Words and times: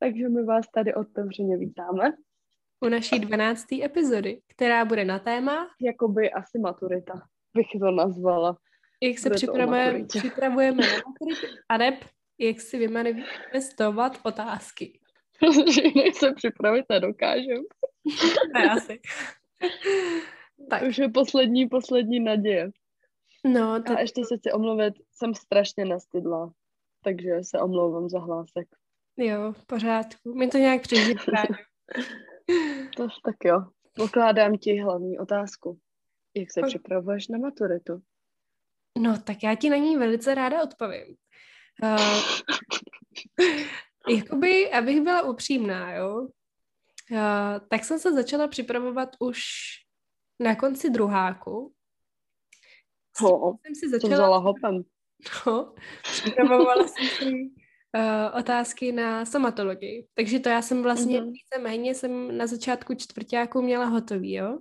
Takže 0.00 0.28
my 0.28 0.44
vás 0.44 0.66
tady 0.74 0.94
otevřeně 0.94 1.56
vítáme. 1.56 2.12
U 2.80 2.88
naší 2.88 3.18
12. 3.18 3.72
epizody, 3.72 4.40
která 4.46 4.84
bude 4.84 5.04
na 5.04 5.18
téma... 5.18 5.68
Jakoby 5.80 6.30
asi 6.30 6.58
maturita, 6.58 7.22
bych 7.54 7.66
to 7.80 7.90
nazvala. 7.90 8.56
Jak 9.02 9.18
se 9.18 9.30
připravujeme, 9.30 10.04
připravujeme 10.04 10.82
na 10.86 10.92
maturitu 10.92 11.46
a 11.68 11.76
neb, 11.76 11.94
jak 12.38 12.60
si 12.60 12.78
vymanifestovat 12.78 14.18
otázky. 14.22 15.00
Protože 15.40 15.82
jinak 15.82 16.14
se 16.14 16.32
připravit 16.32 16.84
nedokážem. 16.88 17.62
Ne, 18.54 18.70
asi. 18.70 19.00
tak. 20.70 20.82
Už 20.82 20.98
je 20.98 21.08
poslední, 21.08 21.68
poslední 21.68 22.20
naděje. 22.20 22.70
No, 23.44 23.82
tak... 23.82 23.96
A 23.96 24.00
ještě 24.00 24.24
se 24.24 24.36
chci 24.38 24.52
omluvit, 24.52 24.94
jsem 25.12 25.34
strašně 25.34 25.84
nastydla, 25.84 26.52
takže 27.04 27.30
se 27.42 27.58
omlouvám 27.58 28.08
za 28.08 28.18
hlásek. 28.18 28.68
Jo, 29.20 29.52
v 29.52 29.66
pořádku. 29.66 30.34
My 30.34 30.48
to 30.48 30.58
nějak 30.58 30.82
přežíváme. 30.82 31.48
to 32.96 33.08
tak 33.24 33.36
jo. 33.44 33.62
Pokládám 33.96 34.58
ti 34.58 34.80
hlavní 34.80 35.18
otázku. 35.18 35.78
Jak 36.36 36.52
se 36.52 36.60
připravuješ 36.66 37.28
na 37.28 37.38
maturitu? 37.38 38.02
No, 38.98 39.18
tak 39.22 39.42
já 39.42 39.54
ti 39.54 39.70
na 39.70 39.76
ní 39.76 39.96
velice 39.96 40.34
ráda 40.34 40.62
odpovím. 40.62 41.16
Uh, 41.82 42.22
jakoby, 44.08 44.70
abych 44.70 45.00
byla 45.00 45.22
upřímná, 45.22 45.92
jo, 45.94 46.20
uh, 46.20 46.28
tak 47.68 47.84
jsem 47.84 47.98
se 47.98 48.12
začala 48.12 48.48
připravovat 48.48 49.08
už 49.18 49.40
na 50.40 50.56
konci 50.56 50.90
druháku. 50.90 51.74
Ho, 53.20 53.58
jsem 53.64 53.74
si 53.74 53.90
začala... 53.90 54.10
To 54.10 54.14
vzala 54.14 54.38
hopem. 54.38 54.82
No, 55.46 55.74
připravovala 56.02 56.88
jsem 56.88 57.06
si 57.06 57.50
uh, 57.96 58.38
otázky 58.38 58.92
na 58.92 59.24
somatologii. 59.24 60.06
Takže 60.14 60.40
to 60.40 60.48
já 60.48 60.62
jsem 60.62 60.82
vlastně 60.82 61.20
mm-hmm. 61.20 61.32
víceméně 61.32 61.94
jsem 61.94 62.38
na 62.38 62.46
začátku 62.46 62.94
čtvrtáku 62.94 63.62
měla 63.62 63.84
hotový, 63.84 64.32
jo? 64.32 64.58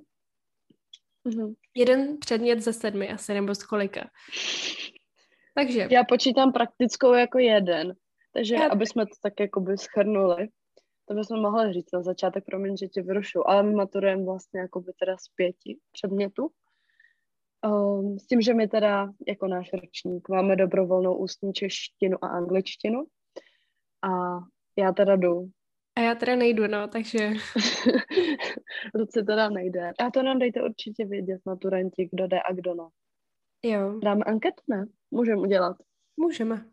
Mm-hmm. 1.25 1.55
Jeden 1.75 2.17
předmět 2.17 2.59
ze 2.59 2.73
sedmi 2.73 3.09
asi, 3.09 3.33
nebo 3.33 3.55
z 3.55 3.63
kolika. 3.63 4.09
Takže. 5.55 5.87
Já 5.91 6.03
počítám 6.03 6.51
praktickou 6.51 7.13
jako 7.13 7.39
jeden. 7.39 7.93
Takže 8.33 8.55
já... 8.55 8.67
aby 8.67 8.85
jsme 8.85 9.05
to 9.05 9.13
tak 9.23 9.33
jako 9.39 9.59
by 9.59 9.77
schrnuli, 9.77 10.47
to 11.09 11.15
bychom 11.15 11.41
mohli 11.41 11.73
říct 11.73 11.91
na 11.93 12.01
začátek, 12.01 12.45
promiň, 12.45 12.77
že 12.77 12.87
tě 12.87 13.01
vyrušu, 13.01 13.49
ale 13.49 13.63
my 13.63 13.73
maturujeme 13.73 14.25
vlastně 14.25 14.59
jako 14.59 14.81
by 14.81 14.91
teda 14.99 15.17
z 15.17 15.27
pěti 15.35 15.79
předmětů. 15.91 16.49
Um, 17.65 18.19
s 18.19 18.27
tím, 18.27 18.41
že 18.41 18.53
my 18.53 18.67
teda 18.67 19.09
jako 19.27 19.47
náš 19.47 19.73
ročník 19.73 20.29
máme 20.29 20.55
dobrovolnou 20.55 21.17
ústní 21.17 21.53
češtinu 21.53 22.17
a 22.21 22.27
angličtinu 22.27 23.03
a 24.03 24.39
já 24.77 24.91
teda 24.93 25.15
jdu. 25.15 25.49
A 25.95 26.01
já 26.01 26.15
teda 26.15 26.35
nejdu, 26.35 26.67
no, 26.67 26.87
takže... 26.87 27.19
Luci 28.95 29.23
teda 29.23 29.49
nejde. 29.49 29.91
A 29.99 30.11
to 30.11 30.23
nám 30.23 30.39
dejte 30.39 30.63
určitě 30.63 31.05
vědět, 31.05 31.41
maturanti, 31.45 32.09
kdo 32.11 32.27
jde 32.27 32.39
a 32.49 32.53
kdo 32.53 32.75
ne. 32.75 32.83
Jo. 33.63 33.99
Dáme 33.99 34.23
anketu, 34.23 34.63
ne? 34.67 34.85
Můžeme 35.11 35.41
udělat. 35.41 35.77
Můžeme. 36.17 36.65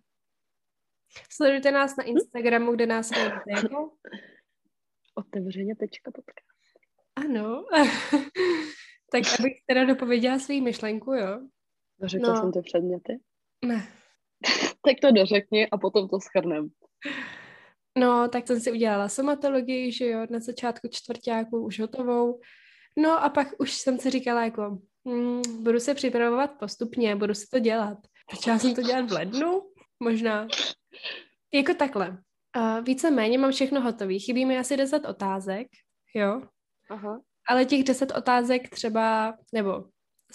Sledujte 1.31 1.71
nás 1.71 1.97
na 1.97 2.05
Instagramu, 2.05 2.73
kde 2.73 2.87
nás 2.87 3.11
najdete 3.11 3.51
jako? 3.57 3.93
Otevřeně 5.15 5.77
tečka 5.77 6.11
podcast. 6.11 6.79
Ano. 7.17 7.65
tak 9.13 9.23
abych 9.41 9.53
teda 9.67 9.85
dopověděla 9.85 10.39
svou 10.39 10.61
myšlenku, 10.61 11.13
jo? 11.13 11.41
Dořekla 12.01 12.35
no. 12.35 12.41
jsem 12.41 12.53
ty 12.53 12.61
předměty? 12.63 13.21
Ne. 13.65 13.89
Tak 14.87 15.01
to 15.03 15.11
dořekni 15.11 15.71
a 15.71 15.79
potom 15.79 16.09
to 16.09 16.21
schrnem. 16.21 16.69
No, 17.99 18.29
tak 18.29 18.47
jsem 18.47 18.61
si 18.61 18.73
udělala 18.73 19.09
somatologii, 19.09 19.93
že 19.93 20.07
jo, 20.07 20.27
na 20.31 20.41
začátku 20.41 20.89
čtvrtáku 20.91 21.65
už 21.65 21.81
hotovou. 21.81 22.41
No 22.99 23.25
a 23.25 23.29
pak 23.29 23.49
už 23.59 23.73
jsem 23.73 23.99
si 23.99 24.11
říkala 24.11 24.45
jako, 24.45 24.79
hmm, 25.07 25.43
budu 25.61 25.81
se 25.81 25.95
připravovat 25.95 26.59
postupně, 26.59 27.17
budu 27.17 27.35
si 27.35 27.47
to 27.51 27.59
dělat. 27.59 27.99
Začala 28.35 28.59
jsem 28.59 28.75
to 28.75 28.83
dělat 28.83 29.11
v 29.11 29.13
lednu, 29.13 29.63
možná. 30.01 30.49
Jako 31.55 31.75
takhle. 31.75 32.19
Uh, 32.57 32.85
víceméně 32.85 33.39
mám 33.39 33.53
všechno 33.53 33.81
hotové. 33.81 34.19
Chybí 34.19 34.47
mi 34.47 34.59
asi 34.59 34.77
10 34.77 35.05
otázek, 35.07 35.67
jo. 36.15 36.43
Aha. 36.91 37.21
Ale 37.49 37.65
těch 37.65 37.85
10 37.85 38.13
otázek 38.17 38.69
třeba, 38.69 39.35
nebo 39.55 39.85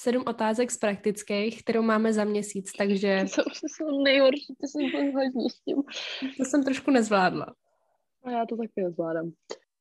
sedm 0.01 0.23
otázek 0.28 0.72
z 0.72 0.78
praktických, 0.78 1.63
kterou 1.63 1.81
máme 1.81 2.13
za 2.13 2.23
měsíc, 2.23 2.72
takže... 2.78 3.25
To 3.35 3.67
jsou 3.67 4.03
nejhorší, 4.03 4.56
to 4.62 4.67
jsem 4.67 5.12
hodně 5.13 5.50
s 5.50 5.59
tím. 5.59 5.84
To 6.38 6.45
jsem 6.45 6.63
trošku 6.63 6.91
nezvládla. 6.91 7.45
A 8.23 8.31
já 8.31 8.45
to 8.45 8.57
taky 8.57 8.84
nezvládám. 8.84 9.31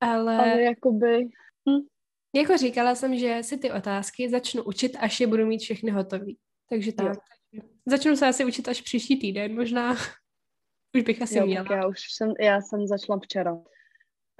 Ale... 0.00 0.36
Ale 0.36 0.62
jakoby... 0.62 1.28
Hm. 1.70 1.86
Jako 2.34 2.56
říkala 2.56 2.94
jsem, 2.94 3.18
že 3.18 3.38
si 3.42 3.58
ty 3.58 3.72
otázky 3.72 4.30
začnu 4.30 4.62
učit, 4.62 4.96
až 5.00 5.20
je 5.20 5.26
budu 5.26 5.46
mít 5.46 5.58
všechny 5.58 5.90
hotový. 5.90 6.38
Takže 6.68 6.92
tak. 6.92 7.18
Jo. 7.52 7.62
Začnu 7.86 8.16
se 8.16 8.26
asi 8.26 8.44
učit 8.44 8.68
až 8.68 8.80
příští 8.80 9.20
týden, 9.20 9.54
možná. 9.54 9.94
Už 10.96 11.02
bych 11.02 11.22
asi 11.22 11.38
jo, 11.38 11.46
měla. 11.46 11.66
já 11.70 11.86
už 11.86 11.98
jsem, 12.12 12.32
já 12.40 12.60
jsem 12.60 12.86
začala 12.86 13.18
včera. 13.22 13.62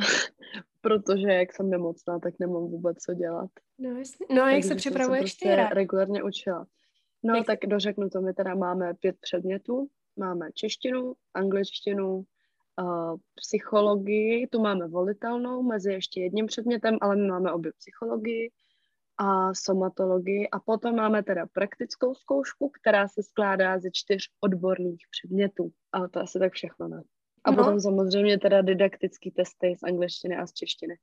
Protože 0.80 1.28
jak 1.28 1.52
jsem 1.52 1.70
nemocná, 1.70 2.18
tak 2.18 2.34
nemám 2.38 2.62
vůbec 2.62 2.98
co 2.98 3.14
dělat. 3.14 3.50
No, 3.78 3.90
jasně. 3.90 4.26
no 4.30 4.42
a 4.42 4.50
jak 4.50 4.64
se 4.64 4.74
připravuješ 4.74 5.20
prostě 5.20 5.66
ty? 5.68 5.74
regulárně 5.74 6.22
učila. 6.22 6.66
No 7.22 7.34
jak... 7.34 7.46
tak 7.46 7.58
dořeknu 7.66 8.10
to, 8.10 8.20
my 8.20 8.34
teda 8.34 8.54
máme 8.54 8.94
pět 8.94 9.16
předmětů. 9.20 9.88
Máme 10.16 10.52
češtinu, 10.52 11.14
angličtinu, 11.34 12.16
uh, 12.16 13.16
psychologii, 13.34 14.46
tu 14.46 14.60
máme 14.60 14.88
volitelnou 14.88 15.62
mezi 15.62 15.92
ještě 15.92 16.20
jedním 16.20 16.46
předmětem, 16.46 16.98
ale 17.00 17.16
my 17.16 17.28
máme 17.28 17.52
obě 17.52 17.72
psychologii 17.78 18.50
a 19.18 19.54
somatologii 19.54 20.48
a 20.48 20.60
potom 20.60 20.96
máme 20.96 21.22
teda 21.22 21.46
praktickou 21.52 22.14
zkoušku, 22.14 22.68
která 22.80 23.08
se 23.08 23.22
skládá 23.22 23.78
ze 23.78 23.90
čtyř 23.92 24.22
odborných 24.40 25.04
předmětů. 25.10 25.70
Ale 25.92 26.08
to 26.08 26.20
asi 26.20 26.38
tak 26.38 26.52
všechno 26.52 26.88
ne. 26.88 27.02
A 27.44 27.50
no. 27.50 27.56
potom 27.56 27.80
samozřejmě 27.80 28.38
teda 28.38 28.62
didaktický 28.62 29.30
testy 29.30 29.76
z 29.78 29.82
angličtiny 29.82 30.36
a 30.36 30.46
z 30.46 30.52
češtiny. 30.52 30.98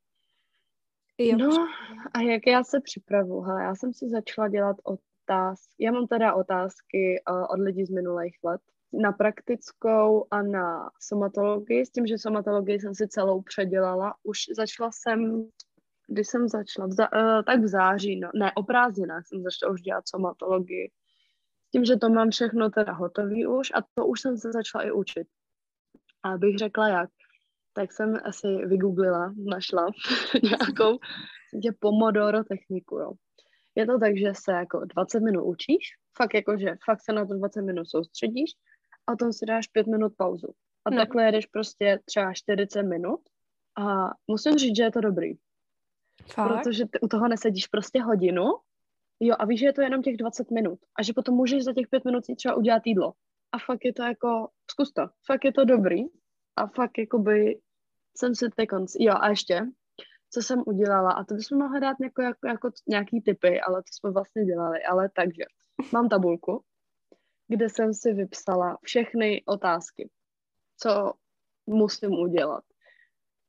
Jo. 1.18 1.38
No 1.38 1.68
a 2.14 2.22
jak 2.22 2.48
já 2.48 2.64
se 2.64 2.82
připravu? 2.82 3.42
Hele, 3.42 3.64
já 3.64 3.76
jsem 3.76 3.94
si 3.94 4.10
začala 4.10 4.48
dělat 4.48 4.78
otázky. 4.84 5.76
Já 5.80 5.92
mám 5.92 6.08
teda 6.08 6.34
otázky 6.34 7.24
uh, 7.30 7.44
od 7.50 7.60
lidí 7.60 7.86
z 7.86 7.90
minulých 7.90 8.38
let 8.44 8.62
na 8.94 9.12
praktickou 9.12 10.28
a 10.32 10.42
na 10.42 10.90
somatologii, 11.02 11.86
s 11.86 11.90
tím, 11.90 12.08
že 12.08 12.18
somatologii 12.18 12.80
jsem 12.80 12.96
si 12.96 13.08
celou 13.08 13.42
předělala. 13.42 14.16
Už 14.24 14.40
začala 14.56 14.92
jsem, 14.94 15.50
když 16.08 16.28
jsem 16.28 16.48
začala, 16.48 16.88
v 16.88 16.92
za, 16.92 17.14
uh, 17.14 17.44
tak 17.46 17.60
v 17.60 17.68
září, 17.68 18.20
no, 18.20 18.30
ne, 18.36 18.52
o 18.56 18.64
prázdninách 18.64 19.28
jsem 19.28 19.44
začala 19.44 19.74
už 19.74 19.82
dělat 19.82 20.10
somatologii. 20.10 20.92
S 21.68 21.72
tím, 21.72 21.86
že 21.86 21.96
to 21.96 22.10
mám 22.10 22.30
všechno 22.32 22.70
teda 22.70 22.94
hotový 22.94 23.48
už 23.48 23.72
a 23.76 23.82
to 23.94 24.06
už 24.06 24.22
jsem 24.22 24.38
se 24.38 24.52
začala 24.52 24.84
i 24.84 24.92
učit. 24.92 25.28
A 26.28 26.34
abych 26.34 26.58
řekla 26.58 26.88
jak, 26.88 27.10
tak 27.74 27.92
jsem 27.92 28.18
asi 28.24 28.48
vygooglila, 28.48 29.34
našla 29.38 29.86
nějakou 30.44 31.00
je 31.64 31.72
Pomodoro 31.80 32.44
techniku, 32.44 32.98
jo. 32.98 33.12
Je 33.76 33.86
to 33.86 34.00
tak, 34.00 34.18
že 34.18 34.32
se 34.46 34.52
jako 34.52 34.86
20 34.86 35.20
minut 35.20 35.44
učíš, 35.44 35.86
fakt 36.18 36.34
jako, 36.34 36.58
že 36.58 36.76
fakt 36.86 37.02
se 37.02 37.14
na 37.14 37.26
to 37.26 37.34
20 37.34 37.62
minut 37.62 37.90
soustředíš 37.90 38.52
a 39.08 39.12
potom 39.12 39.34
si 39.34 39.46
dáš 39.46 39.68
5 39.68 39.88
minut 39.88 40.14
pauzu. 40.18 40.48
A 40.86 40.90
no. 40.90 40.98
takhle 40.98 41.26
jedeš 41.26 41.46
prostě 41.46 42.00
třeba 42.06 42.34
40 42.34 42.84
minut 42.84 43.20
a 43.78 44.10
musím 44.28 44.54
říct, 44.54 44.76
že 44.76 44.84
je 44.84 44.92
to 44.92 45.02
dobrý. 45.02 45.34
Fakt? 46.26 46.64
Protože 46.64 46.86
ty 46.86 47.00
u 47.00 47.08
toho 47.08 47.28
nesedíš 47.28 47.68
prostě 47.68 48.02
hodinu, 48.02 48.44
jo, 49.20 49.36
a 49.40 49.46
víš, 49.46 49.60
že 49.60 49.66
je 49.66 49.74
to 49.74 49.82
jenom 49.82 50.02
těch 50.02 50.18
20 50.18 50.52
minut 50.52 50.80
a 51.00 51.04
že 51.04 51.14
potom 51.14 51.36
můžeš 51.36 51.64
za 51.64 51.74
těch 51.74 51.88
5 51.88 52.06
minut 52.06 52.26
si 52.26 52.36
třeba 52.36 52.56
udělat 52.56 52.82
jídlo. 52.86 53.14
A 53.52 53.60
fakt 53.60 53.86
je 53.86 53.94
to 53.94 54.04
jako, 54.04 54.50
zkus 54.72 54.94
to, 54.94 55.02
fakt 55.26 55.46
je 55.46 55.54
to 55.54 55.66
dobrý. 55.66 56.04
A 56.56 56.68
fakt 56.68 56.98
jakoby 56.98 57.60
jsem 58.18 58.36
si 58.36 58.50
teď 58.56 58.70
konc... 58.70 58.96
Jo, 59.00 59.14
a 59.20 59.30
ještě, 59.30 59.62
co 60.34 60.42
jsem 60.42 60.64
udělala, 60.66 61.12
a 61.12 61.24
to 61.24 61.36
bychom 61.36 61.58
mohli 61.58 61.80
dát 61.80 61.98
jako, 62.04 62.22
jako, 62.22 62.48
jako 62.48 62.70
nějaký 62.88 63.22
typy, 63.22 63.62
ale 63.62 63.82
to 63.82 63.90
jsme 63.92 64.12
vlastně 64.12 64.46
dělali, 64.46 64.84
ale 64.84 65.10
takže, 65.16 65.44
mám 65.94 66.10
tabulku, 66.10 66.64
kde 67.48 67.70
jsem 67.70 67.94
si 67.94 68.14
vypsala 68.14 68.78
všechny 68.84 69.44
otázky, 69.46 70.10
co 70.78 71.14
musím 71.68 72.12
udělat. 72.12 72.64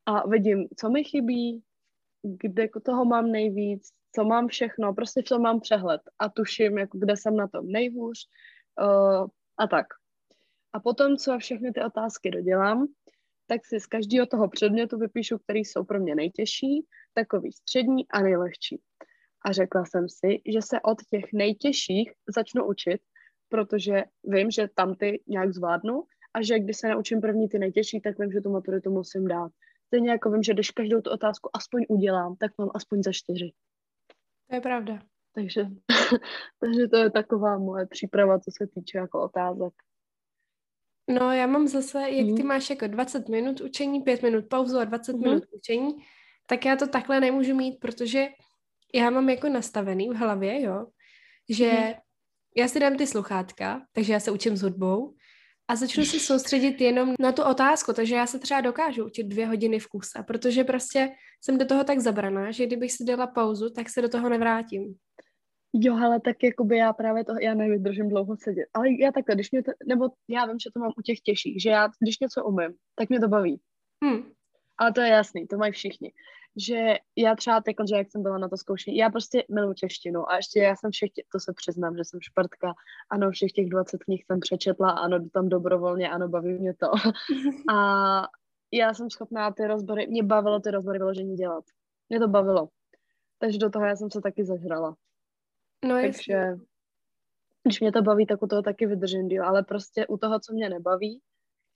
A 0.05 0.27
vidím, 0.27 0.67
co 0.77 0.89
mi 0.89 1.03
chybí, 1.03 1.63
kde 2.23 2.67
toho 2.85 3.05
mám 3.05 3.31
nejvíc, 3.31 3.89
co 4.15 4.23
mám 4.23 4.47
všechno, 4.47 4.93
prostě 4.93 5.21
v 5.21 5.29
tom 5.29 5.41
mám 5.41 5.59
přehled. 5.59 6.01
A 6.19 6.29
tuším, 6.29 6.77
jako 6.77 6.97
kde 6.97 7.17
jsem 7.17 7.35
na 7.35 7.47
tom 7.47 7.67
nejhůř. 7.67 8.27
Uh, 8.81 9.27
a 9.59 9.67
tak. 9.67 9.85
A 10.73 10.79
potom, 10.79 11.17
co 11.17 11.37
všechny 11.39 11.71
ty 11.71 11.83
otázky 11.83 12.31
dodělám, 12.31 12.87
tak 13.47 13.65
si 13.65 13.79
z 13.79 13.85
každého 13.85 14.25
toho 14.25 14.49
předmětu 14.49 14.97
vypíšu, 14.97 15.37
který 15.37 15.59
jsou 15.59 15.83
pro 15.83 15.99
mě 15.99 16.15
nejtěžší, 16.15 16.85
takový 17.13 17.51
střední 17.51 18.07
a 18.09 18.21
nejlehčí. 18.21 18.81
A 19.45 19.51
řekla 19.51 19.85
jsem 19.85 20.09
si, 20.09 20.41
že 20.53 20.61
se 20.61 20.81
od 20.81 20.97
těch 21.09 21.25
nejtěžších 21.33 22.11
začnu 22.35 22.65
učit, 22.67 23.01
protože 23.49 24.03
vím, 24.23 24.51
že 24.51 24.67
tam 24.75 24.95
ty 24.95 25.23
nějak 25.27 25.53
zvládnu 25.53 26.03
a 26.33 26.41
že 26.41 26.59
když 26.59 26.77
se 26.77 26.87
naučím 26.87 27.21
první 27.21 27.49
ty 27.49 27.59
nejtěžší, 27.59 28.01
tak 28.01 28.19
vím, 28.19 28.31
že 28.31 28.41
tu 28.41 28.49
maturitu 28.49 28.91
musím 28.91 29.27
dát. 29.27 29.51
Stejně 29.87 30.09
jako 30.09 30.31
vím, 30.31 30.43
že 30.43 30.53
když 30.53 30.71
každou 30.71 31.01
tu 31.01 31.11
otázku 31.11 31.49
aspoň 31.53 31.85
udělám, 31.89 32.35
tak 32.35 32.51
mám 32.57 32.69
aspoň 32.75 33.03
za 33.03 33.11
čtyři. 33.11 33.51
To 34.49 34.55
je 34.55 34.61
pravda. 34.61 34.99
Takže, 35.33 35.67
takže 36.59 36.87
to 36.87 36.97
je 36.97 37.09
taková 37.09 37.57
moje 37.57 37.85
příprava, 37.85 38.39
co 38.39 38.51
se 38.51 38.67
týče 38.67 38.97
jako 38.97 39.23
otázek. 39.23 39.73
No 41.09 41.31
já 41.31 41.47
mám 41.47 41.67
zase, 41.67 41.99
jak 41.99 42.25
ty 42.25 42.41
mhm. 42.41 42.47
máš 42.47 42.69
jako 42.69 42.87
20 42.87 43.29
minut 43.29 43.61
učení, 43.61 44.01
5 44.01 44.23
minut 44.23 44.45
pauzu 44.49 44.77
a 44.77 44.83
20 44.83 45.13
mm. 45.13 45.21
minut 45.21 45.43
učení, 45.51 45.95
tak 46.45 46.65
já 46.65 46.75
to 46.75 46.87
takhle 46.87 47.19
nemůžu 47.19 47.55
mít, 47.55 47.79
protože 47.79 48.27
já 48.93 49.09
mám 49.09 49.29
jako 49.29 49.49
nastavený 49.49 50.09
v 50.09 50.15
hlavě, 50.15 50.61
jo, 50.61 50.87
že 51.49 51.71
mm. 51.71 51.93
já 52.57 52.67
si 52.67 52.79
dám 52.79 52.97
ty 52.97 53.07
sluchátka, 53.07 53.85
takže 53.91 54.13
já 54.13 54.19
se 54.19 54.31
učím 54.31 54.57
s 54.57 54.61
hudbou 54.61 55.15
a 55.69 55.75
začnu 55.75 56.05
se 56.05 56.19
soustředit 56.19 56.81
jenom 56.81 57.13
na 57.19 57.31
tu 57.31 57.43
otázku, 57.43 57.93
takže 57.93 58.15
já 58.15 58.25
se 58.25 58.39
třeba 58.39 58.61
dokážu 58.61 59.05
učit 59.05 59.23
dvě 59.23 59.45
hodiny 59.45 59.79
v 59.79 59.87
kuse, 59.87 60.23
protože 60.27 60.63
prostě 60.63 61.11
jsem 61.41 61.57
do 61.57 61.65
toho 61.65 61.83
tak 61.83 61.99
zabraná, 61.99 62.51
že 62.51 62.65
kdybych 62.65 62.91
si 62.91 63.03
dala 63.05 63.27
pauzu, 63.27 63.69
tak 63.69 63.89
se 63.89 64.01
do 64.01 64.09
toho 64.09 64.29
nevrátím. 64.29 64.95
Jo, 65.73 65.97
ale 65.97 66.19
tak 66.19 66.43
jakoby 66.43 66.77
já 66.77 66.93
právě 66.93 67.25
to, 67.25 67.33
já 67.41 67.53
nevydržím 67.53 68.09
dlouho 68.09 68.37
sedět. 68.37 68.65
Ale 68.73 68.87
já 68.99 69.11
takhle, 69.11 69.35
když 69.35 69.51
mě 69.51 69.63
to, 69.63 69.71
nebo 69.85 70.09
já 70.27 70.45
vím, 70.45 70.59
že 70.59 70.69
to 70.73 70.79
mám 70.79 70.91
u 70.97 71.01
těch 71.01 71.19
těžších, 71.19 71.61
že 71.61 71.69
já, 71.69 71.89
když 71.99 72.19
něco 72.19 72.45
umím, 72.45 72.73
tak 72.95 73.09
mě 73.09 73.19
to 73.19 73.27
baví. 73.27 73.61
Hmm. 74.03 74.31
Ale 74.77 74.93
to 74.93 75.01
je 75.01 75.09
jasný, 75.09 75.47
to 75.47 75.57
mají 75.57 75.71
všichni. 75.71 76.11
Že 76.67 76.95
já 77.15 77.35
třeba 77.35 77.61
teď, 77.61 77.75
že 77.89 77.95
jak 77.95 78.11
jsem 78.11 78.23
byla 78.23 78.37
na 78.37 78.49
to 78.49 78.57
zkoušení, 78.57 78.97
já 78.97 79.09
prostě 79.09 79.43
miluji 79.49 79.73
češtinu 79.73 80.29
a 80.31 80.35
ještě 80.35 80.59
já 80.59 80.75
jsem 80.75 80.91
všech, 80.91 81.09
to 81.31 81.39
se 81.39 81.53
přiznám, 81.53 81.97
že 81.97 82.03
jsem 82.03 82.19
šprtka, 82.21 82.73
ano, 83.09 83.31
všech 83.31 83.51
těch 83.51 83.69
20 83.69 84.03
knih 84.03 84.23
jsem 84.25 84.39
přečetla, 84.39 84.89
ano, 84.91 85.19
jdu 85.19 85.29
tam 85.29 85.49
dobrovolně, 85.49 86.09
ano, 86.09 86.27
baví 86.27 86.53
mě 86.53 86.73
to. 86.73 86.87
a 87.73 88.27
já 88.73 88.93
jsem 88.93 89.09
schopná 89.09 89.51
ty 89.51 89.67
rozbory, 89.67 90.07
mě 90.07 90.23
bavilo 90.23 90.59
ty 90.59 90.71
rozbory 90.71 90.99
vyložení 90.99 91.35
dělat. 91.35 91.63
Mě 92.09 92.19
to 92.19 92.27
bavilo. 92.27 92.69
Takže 93.39 93.57
do 93.57 93.69
toho 93.69 93.85
já 93.85 93.95
jsem 93.95 94.11
se 94.11 94.21
taky 94.21 94.45
zažrala. 94.45 94.95
No, 95.85 95.95
Takže 95.95 96.33
jasný. 96.33 96.65
když 97.63 97.79
mě 97.79 97.91
to 97.91 98.01
baví, 98.01 98.25
tak 98.25 98.43
u 98.43 98.47
toho 98.47 98.61
taky 98.61 98.85
vydržím 98.85 99.27
díl, 99.27 99.45
ale 99.45 99.63
prostě 99.63 100.07
u 100.07 100.17
toho, 100.17 100.39
co 100.39 100.53
mě 100.53 100.69
nebaví, 100.69 101.21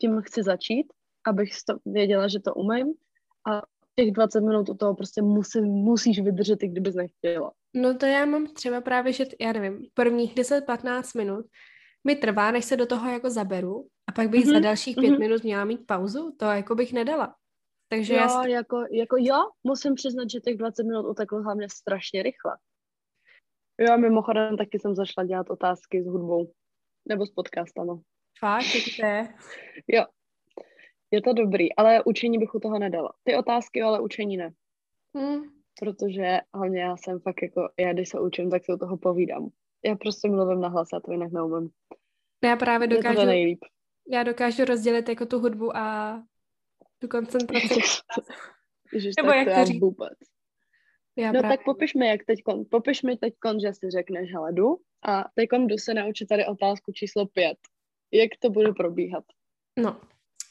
tím 0.01 0.21
chci 0.21 0.43
začít, 0.43 0.93
abych 1.27 1.49
to 1.67 1.77
věděla, 1.85 2.27
že 2.27 2.39
to 2.39 2.53
umím 2.53 2.93
a 3.51 3.61
těch 3.99 4.11
20 4.11 4.41
minut 4.41 4.69
u 4.69 4.73
toho 4.73 4.95
prostě 4.95 5.21
musí, 5.21 5.61
musíš 5.61 6.19
vydržet, 6.19 6.63
i 6.63 6.67
kdybys 6.67 6.95
nechtěla. 6.95 7.51
No 7.75 7.97
to 7.97 8.05
já 8.05 8.25
mám 8.25 8.47
třeba 8.47 8.81
právě, 8.81 9.13
že 9.13 9.25
já 9.39 9.53
nevím, 9.53 9.87
prvních 9.93 10.35
10-15 10.35 11.17
minut 11.17 11.45
mi 12.07 12.15
trvá, 12.15 12.51
než 12.51 12.65
se 12.65 12.77
do 12.77 12.85
toho 12.85 13.09
jako 13.09 13.29
zaberu 13.29 13.87
a 14.09 14.11
pak 14.11 14.29
bych 14.29 14.43
mm-hmm. 14.43 14.47
za 14.47 14.53
mhm, 14.53 14.63
dalších 14.63 14.95
pět 14.95 15.09
mm-hmm. 15.09 15.19
minut 15.19 15.43
měla 15.43 15.65
mít 15.65 15.87
pauzu, 15.87 16.35
to 16.39 16.45
jako 16.45 16.75
bych 16.75 16.93
nedala. 16.93 17.35
Takže 17.89 18.13
jo, 18.13 18.19
já... 18.19 18.47
jako, 18.47 18.85
jako 18.91 19.15
jo, 19.19 19.49
musím 19.63 19.95
přiznat, 19.95 20.29
že 20.29 20.39
těch 20.39 20.57
20 20.57 20.83
minut 20.83 21.09
uteklo 21.09 21.43
hlavně 21.43 21.67
strašně 21.69 22.23
rychle. 22.23 22.57
Jo, 23.79 23.97
mimochodem 23.97 24.57
taky 24.57 24.79
jsem 24.79 24.95
zašla 24.95 25.23
dělat 25.23 25.49
otázky 25.49 26.03
s 26.03 26.05
hudbou. 26.05 26.51
Nebo 27.09 27.25
s 27.25 27.31
podcastama. 27.31 27.99
Fakt, 28.39 28.75
jak 28.75 28.83
to 28.99 29.05
je? 29.05 29.33
Jo. 29.87 30.05
Je 31.13 31.21
to 31.21 31.33
dobrý, 31.33 31.75
ale 31.75 32.03
učení 32.03 32.37
bych 32.37 32.55
u 32.55 32.59
toho 32.59 32.79
nedala. 32.79 33.13
Ty 33.23 33.35
otázky, 33.35 33.81
ale 33.81 34.01
učení 34.01 34.37
ne. 34.37 34.53
Hmm. 35.15 35.41
Protože 35.79 36.39
hlavně 36.53 36.81
já 36.81 36.97
jsem 36.97 37.19
fakt 37.19 37.41
jako, 37.41 37.69
já 37.79 37.93
když 37.93 38.09
se 38.09 38.19
učím, 38.19 38.49
tak 38.49 38.65
se 38.65 38.73
u 38.73 38.77
toho 38.77 38.97
povídám. 38.97 39.49
Já 39.85 39.95
prostě 39.95 40.29
mluvím 40.29 40.61
na 40.61 40.67
hlas, 40.67 40.93
a 40.93 40.99
to 40.99 41.11
jinak 41.11 41.31
neumím. 41.31 41.69
Já 42.43 42.55
právě 42.55 42.87
dokážu, 42.87 43.19
to 43.19 43.25
nejlíp. 43.25 43.59
já 44.11 44.23
dokážu 44.23 44.65
rozdělit 44.65 45.09
jako 45.09 45.25
tu 45.25 45.39
hudbu 45.39 45.77
a 45.77 46.23
tu 46.99 47.07
koncentraci. 47.07 47.79
Ježiš, 48.93 49.15
Nebo 49.15 49.31
jak 49.31 49.47
to, 49.47 49.55
to 49.55 49.65
říct? 49.65 49.81
vůbec. 49.81 50.17
Já 51.15 51.31
no 51.31 51.39
právě. 51.39 51.57
tak 51.57 51.65
popiš 51.65 51.93
mi, 51.93 52.07
jak 52.07 52.25
teď, 52.25 52.39
popiš 52.71 53.03
mi 53.03 53.17
teď, 53.17 53.33
že 53.61 53.73
si 53.73 53.89
řekneš, 53.89 54.33
hele, 54.33 54.53
jdu 54.53 54.77
a 55.05 55.25
teď 55.35 55.49
jdu 55.65 55.77
se 55.77 55.93
naučit 55.93 56.25
tady 56.25 56.45
otázku 56.45 56.91
číslo 56.91 57.25
pět. 57.25 57.57
Jak 58.11 58.29
to 58.39 58.49
bude 58.49 58.73
probíhat? 58.73 59.23
No, 59.79 60.01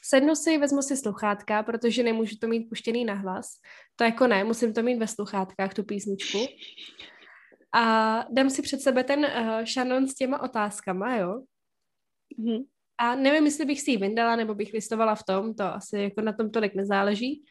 sednu 0.03 0.35
si, 0.35 0.57
vezmu 0.57 0.81
si 0.81 0.97
sluchátka, 0.97 1.63
protože 1.63 2.03
nemůžu 2.03 2.35
to 2.41 2.47
mít 2.47 2.69
puštěný 2.69 3.05
na 3.05 3.13
hlas. 3.13 3.47
To 3.95 4.03
jako 4.03 4.27
ne, 4.27 4.43
musím 4.43 4.73
to 4.73 4.83
mít 4.83 4.97
ve 4.97 5.07
sluchátkách, 5.07 5.73
tu 5.73 5.83
písničku. 5.83 6.37
A 7.75 8.25
dám 8.29 8.49
si 8.49 8.61
před 8.61 8.81
sebe 8.81 9.03
ten 9.03 9.19
uh, 9.19 9.63
šanon 9.63 10.07
s 10.07 10.15
těma 10.15 10.41
otázkama, 10.41 11.15
jo? 11.15 11.43
Mm-hmm. 12.39 12.65
A 12.97 13.15
nevím, 13.15 13.45
jestli 13.45 13.65
bych 13.65 13.81
si 13.81 13.91
ji 13.91 13.97
vyndala, 13.97 14.35
nebo 14.35 14.55
bych 14.55 14.73
listovala 14.73 15.15
v 15.15 15.23
tom, 15.23 15.53
to 15.53 15.63
asi 15.63 15.97
jako 15.97 16.21
na 16.21 16.33
tom 16.33 16.51
tolik 16.51 16.75
nezáleží. 16.75 17.43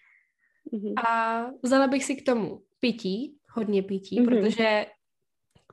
Mm-hmm. 0.72 1.08
A 1.08 1.46
vzala 1.62 1.86
bych 1.86 2.04
si 2.04 2.16
k 2.16 2.26
tomu 2.26 2.62
pití, 2.80 3.36
hodně 3.50 3.82
pití, 3.82 4.20
mm-hmm. 4.20 4.28
protože 4.28 4.86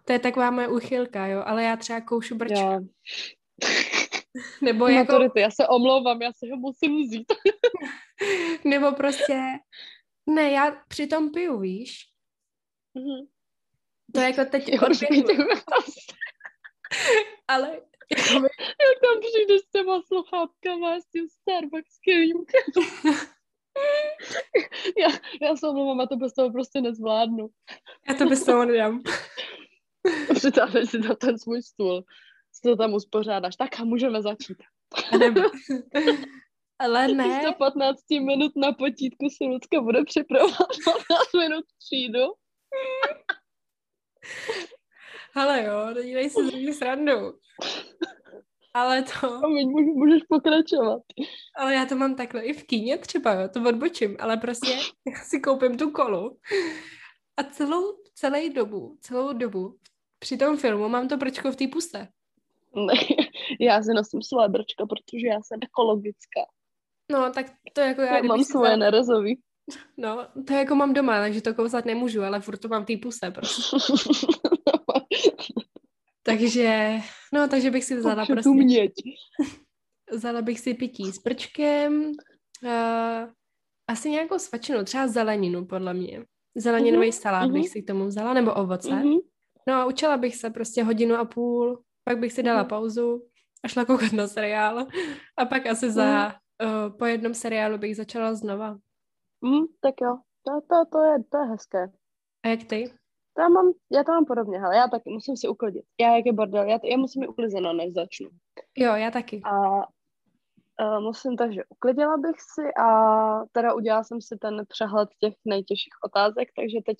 to 0.06 0.14
je 0.14 0.20
taková 0.20 0.52
moje 0.52 0.68
uchylka, 0.68 1.28
jo, 1.28 1.44
ale 1.46 1.64
já 1.64 1.76
třeba 1.76 2.02
koušu 2.02 2.36
brčka. 2.36 2.60
Já. 2.60 2.80
Nebo 4.62 4.88
jako... 4.88 5.12
Maturity, 5.12 5.40
já 5.40 5.52
se 5.52 5.68
omlouvám, 5.68 6.22
já 6.22 6.34
se 6.34 6.46
ho 6.52 6.58
musím 6.58 7.04
vzít. 7.04 7.34
Nebo 8.64 8.92
prostě, 8.92 9.40
ne, 10.30 10.52
já 10.52 10.72
přitom 10.88 11.32
piju, 11.32 11.60
víš? 11.60 12.06
Mm-hmm. 12.98 13.28
To 14.14 14.20
je 14.20 14.26
jako 14.26 14.52
teď 14.52 14.82
odběhnu. 14.82 15.46
ale 17.48 17.82
jako 18.18 18.40
by... 18.40 18.48
Jak 18.60 19.00
tam 19.02 19.22
přijdeš 19.22 19.62
s 19.62 19.72
těma 19.72 20.02
sluchátkama 20.08 21.00
s 21.00 21.06
tím 21.06 21.28
Starbuckským 21.30 22.46
já, 24.98 25.08
já 25.42 25.56
se 25.56 25.68
omlouvám, 25.68 26.02
a 26.02 26.08
to 26.08 26.16
bez 26.16 26.34
toho 26.34 26.52
prostě 26.52 26.82
nezvládnu. 26.82 27.50
Já 28.10 28.16
to 28.16 28.26
bez 28.26 28.44
toho 28.46 28.66
nedám. 28.66 29.02
Přitáhneš 30.34 30.90
si 30.90 31.00
na 31.00 31.16
ten 31.16 31.40
svůj 31.40 31.62
stůl, 31.62 32.04
si 32.52 32.62
to 32.64 32.76
tam 32.76 32.94
uspořádáš. 32.94 33.56
Tak 33.56 33.80
a 33.80 33.84
můžeme 33.84 34.22
začít. 34.22 34.58
Ale 36.80 37.08
ne. 37.08 37.42
115 37.42 38.00
minut 38.10 38.52
na 38.56 38.72
potítku 38.72 39.30
se 39.30 39.44
Lucka 39.44 39.82
bude 39.82 40.04
připravovat 40.04 40.68
15 40.86 41.34
minut 41.40 41.66
přijdu. 41.80 42.26
Ale 45.36 45.64
jo, 45.64 45.94
nedělej 45.94 46.30
si 46.30 46.74
z 46.74 46.78
srandu. 46.78 47.34
Ale 48.74 49.04
to... 49.04 49.28
A 49.28 49.48
my 49.48 49.66
můžeš 49.66 50.24
pokračovat. 50.30 51.02
Ale 51.56 51.74
já 51.74 51.86
to 51.86 51.96
mám 51.96 52.16
takhle 52.16 52.42
i 52.42 52.54
v 52.54 52.64
kíně 52.64 52.98
třeba, 52.98 53.34
jo, 53.34 53.50
to 53.54 53.64
odbočím, 53.70 54.18
ale 54.20 54.38
prostě 54.38 54.72
já 55.14 55.24
si 55.24 55.40
koupím 55.40 55.78
tu 55.78 55.92
kolu 55.92 56.40
a 57.38 57.44
celou, 57.44 57.98
celou 58.16 58.54
dobu, 58.54 58.98
celou 59.02 59.34
dobu 59.34 59.78
při 60.20 60.38
tom 60.38 60.58
filmu 60.58 60.90
mám 60.90 61.08
to 61.08 61.18
brčko 61.18 61.52
v 61.52 61.56
té 61.56 61.68
puse. 61.68 62.08
Ne, 62.76 62.94
já 63.60 63.84
si 63.84 63.94
nosím 63.94 64.22
své 64.22 64.50
brčko, 64.50 64.88
protože 64.88 65.28
já 65.28 65.42
jsem 65.42 65.60
ekologická. 65.64 66.42
No, 67.12 67.32
tak 67.32 67.46
to 67.74 67.82
jako 67.82 68.02
já... 68.02 68.18
já 68.18 68.24
mám 68.24 68.44
svoje 68.44 68.70
vzal... 68.70 68.80
nerezový. 68.80 69.42
No, 69.98 70.28
to 70.48 70.54
jako 70.54 70.76
mám 70.76 70.94
doma, 70.94 71.20
takže 71.20 71.42
to 71.42 71.54
kouzat 71.54 71.86
nemůžu, 71.86 72.24
ale 72.24 72.42
furt 72.42 72.58
to 72.58 72.68
mám 72.68 72.84
v 72.84 72.86
té 72.86 72.98
puse 72.98 73.32
prostě. 73.32 73.78
takže, 76.24 77.00
no, 77.34 77.48
takže 77.48 77.72
bych 77.72 77.84
si 77.84 77.96
vzala 77.96 78.26
prostě... 78.26 78.44
Tu 78.44 78.54
měť. 78.54 78.94
Vzala 80.12 80.42
bych 80.42 80.60
si 80.60 80.74
pití 80.74 81.12
s 81.12 81.20
prčkem, 81.20 82.12
uh, 82.64 83.30
asi 83.88 84.10
nějakou 84.10 84.40
svačinu, 84.40 84.84
třeba 84.84 85.08
zeleninu, 85.08 85.66
podle 85.66 85.94
mě. 85.94 86.26
Zeleninový 86.58 87.10
uh-huh, 87.10 87.22
salát 87.22 87.52
bych 87.52 87.70
si 87.70 87.82
k 87.82 87.88
tomu 87.88 88.08
vzala, 88.08 88.34
nebo 88.34 88.54
ovoce. 88.54 88.90
Uh-huh. 88.90 89.20
No 89.68 89.74
a 89.74 89.86
učila 89.86 90.18
bych 90.18 90.36
se 90.36 90.50
prostě 90.50 90.84
hodinu 90.84 91.16
a 91.16 91.26
půl, 91.26 91.84
pak 92.10 92.20
bych 92.20 92.34
si 92.34 92.44
dala 92.44 92.64
uh-huh. 92.64 92.70
pauzu 92.70 93.22
a 93.64 93.68
šla 93.68 93.86
koukat 93.86 94.14
na 94.14 94.28
seriál. 94.28 94.88
A 95.38 95.46
pak 95.46 95.66
asi 95.66 95.92
za, 95.92 96.34
uh, 96.58 96.98
po 96.98 97.06
jednom 97.06 97.34
seriálu 97.34 97.78
bych 97.78 97.96
začala 97.96 98.34
znova. 98.34 98.82
Mm, 99.46 99.70
tak 99.82 99.94
jo, 100.02 100.18
to, 100.42 100.52
to, 100.70 100.86
to, 100.92 101.00
je, 101.04 101.16
to 101.30 101.38
je 101.38 101.46
hezké. 101.46 101.92
A 102.44 102.48
jak 102.48 102.64
ty? 102.64 102.94
To 103.34 103.42
já, 103.42 103.50
mám, 103.50 103.74
já 103.92 104.04
to 104.04 104.12
mám 104.12 104.26
podobně, 104.26 104.60
ale 104.60 104.76
já 104.76 104.88
taky 104.88 105.10
musím 105.10 105.38
si 105.38 105.48
uklidit. 105.48 105.86
Já 106.02 106.16
jak 106.16 106.26
je 106.26 106.34
bordel, 106.34 106.64
já, 106.64 106.80
já 106.84 106.98
musím 106.98 107.22
být 107.22 107.28
uklizeno, 107.28 107.74
než 107.74 107.94
začnu. 107.94 108.30
Jo, 108.78 108.96
já 108.96 109.12
taky. 109.12 109.42
A 109.46 109.78
uh, 109.78 111.00
musím, 111.00 111.38
takže 111.38 111.62
uklidila 111.70 112.18
bych 112.18 112.36
si 112.54 112.66
a 112.82 112.90
teda 113.52 113.74
udělala 113.74 114.04
jsem 114.04 114.22
si 114.22 114.38
ten 114.38 114.66
přehled 114.68 115.10
těch 115.20 115.34
nejtěžších 115.46 115.94
otázek, 116.06 116.48
takže 116.56 116.78
teď 116.86 116.98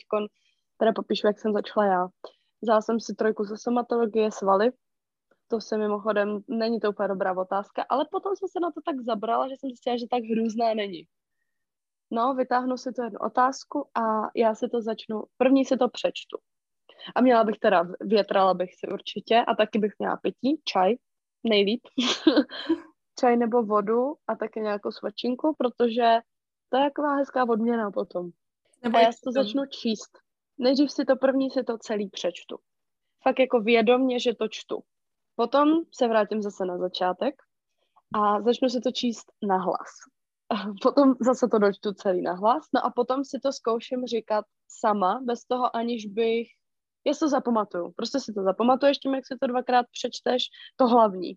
teda 0.78 0.92
popíšu, 0.96 1.28
jak 1.28 1.40
jsem 1.40 1.54
začala 1.54 1.86
já. 1.86 2.08
Vzala 2.62 2.82
jsem 2.82 3.00
si 3.00 3.16
trojku 3.16 3.44
ze 3.44 3.58
somatologie 3.58 4.32
svaly, 4.32 4.72
to 5.50 5.62
se 5.62 5.78
mimochodem, 5.78 6.40
není 6.48 6.80
to 6.80 6.90
úplně 6.90 7.08
dobrá 7.08 7.38
otázka, 7.38 7.86
ale 7.90 8.06
potom 8.12 8.36
jsem 8.36 8.48
se 8.50 8.60
na 8.60 8.72
to 8.72 8.82
tak 8.86 9.02
zabrala, 9.02 9.48
že 9.48 9.56
jsem 9.60 9.70
zjistila, 9.70 9.98
že 9.98 10.06
tak 10.12 10.24
hrůzná 10.24 10.74
není. 10.74 11.04
No, 12.12 12.34
vytáhnu 12.34 12.78
si 12.78 12.92
tu 12.92 13.04
jednu 13.04 13.20
otázku 13.20 13.88
a 13.96 14.02
já 14.36 14.56
si 14.56 14.70
to 14.70 14.82
začnu, 14.82 15.24
první 15.38 15.66
si 15.66 15.78
to 15.78 15.90
přečtu. 15.90 16.38
A 17.16 17.22
měla 17.22 17.44
bych 17.44 17.60
teda, 17.60 17.84
větrala 18.02 18.54
bych 18.54 18.70
si 18.76 18.88
určitě 18.88 19.44
a 19.48 19.56
taky 19.56 19.80
bych 19.80 19.92
měla 20.00 20.18
pití, 20.18 20.62
čaj, 20.66 20.96
nejlíp. 21.44 21.82
čaj 23.20 23.38
nebo 23.38 23.64
vodu 23.64 24.14
a 24.28 24.36
taky 24.36 24.60
nějakou 24.60 24.92
svačinku, 24.92 25.56
protože 25.58 26.20
to 26.70 26.78
je 26.78 26.84
taková 26.84 27.16
hezká 27.16 27.50
odměna 27.50 27.92
potom. 27.92 28.30
Nebo 28.84 28.98
a 28.98 29.02
já 29.02 29.12
si 29.12 29.20
to 29.24 29.32
začnu 29.32 29.66
číst. 29.66 30.12
Nejdřív 30.58 30.92
si 30.92 31.06
to 31.06 31.16
první 31.16 31.50
si 31.50 31.64
to 31.64 31.78
celý 31.78 32.10
přečtu. 32.10 32.58
Fakt 33.24 33.40
jako 33.40 33.60
vědomně, 33.60 34.20
že 34.20 34.36
to 34.36 34.48
čtu. 34.48 34.84
Potom 35.40 35.82
se 35.92 36.08
vrátím 36.08 36.42
zase 36.42 36.66
na 36.66 36.78
začátek 36.78 37.36
a 38.16 38.42
začnu 38.42 38.70
si 38.70 38.82
to 38.82 38.92
číst 38.92 39.32
na 39.48 39.58
hlas. 39.58 39.90
Potom 40.84 41.16
zase 41.20 41.48
to 41.48 41.60
dočtu 41.60 41.94
celý 41.94 42.22
na 42.22 42.34
hlas, 42.34 42.64
no 42.74 42.86
a 42.86 42.90
potom 42.90 43.26
si 43.26 43.40
to 43.40 43.52
zkouším 43.52 44.06
říkat 44.06 44.46
sama, 44.68 45.20
bez 45.24 45.46
toho 45.46 45.76
aniž 45.76 46.06
bych, 46.06 46.48
já 47.08 47.14
si 47.14 47.20
to 47.20 47.30
zapamatuju, 47.30 47.92
prostě 47.92 48.20
si 48.20 48.34
to 48.34 48.44
zapamatuješ 48.44 48.98
tím, 48.98 49.14
jak 49.14 49.28
si 49.28 49.38
to 49.42 49.48
dvakrát 49.48 49.86
přečteš, 49.92 50.44
to 50.76 50.88
hlavní. 50.88 51.34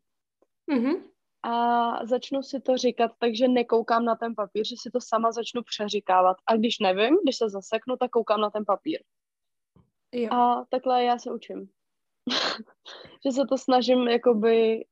Mm-hmm. 0.73 1.03
A 1.43 2.07
začnu 2.07 2.43
si 2.43 2.61
to 2.61 2.77
říkat, 2.77 3.11
takže 3.19 3.49
nekoukám 3.49 4.05
na 4.05 4.17
ten 4.17 4.35
papír, 4.35 4.67
že 4.67 4.75
si 4.79 4.91
to 4.91 4.99
sama 5.01 5.33
začnu 5.33 5.63
přeříkávat. 5.63 6.37
A 6.47 6.57
když 6.57 6.79
nevím, 6.79 7.19
když 7.23 7.37
se 7.37 7.51
zaseknu, 7.51 7.97
tak 7.97 8.11
koukám 8.11 8.41
na 8.41 8.51
ten 8.51 8.65
papír. 8.65 9.03
Jo. 10.13 10.33
A 10.33 10.65
takhle 10.71 11.05
já 11.05 11.19
se 11.19 11.33
učím. 11.33 11.69
že 13.26 13.33
se 13.33 13.47
to 13.49 13.59
snažím 13.59 14.09
jakoby 14.09 14.85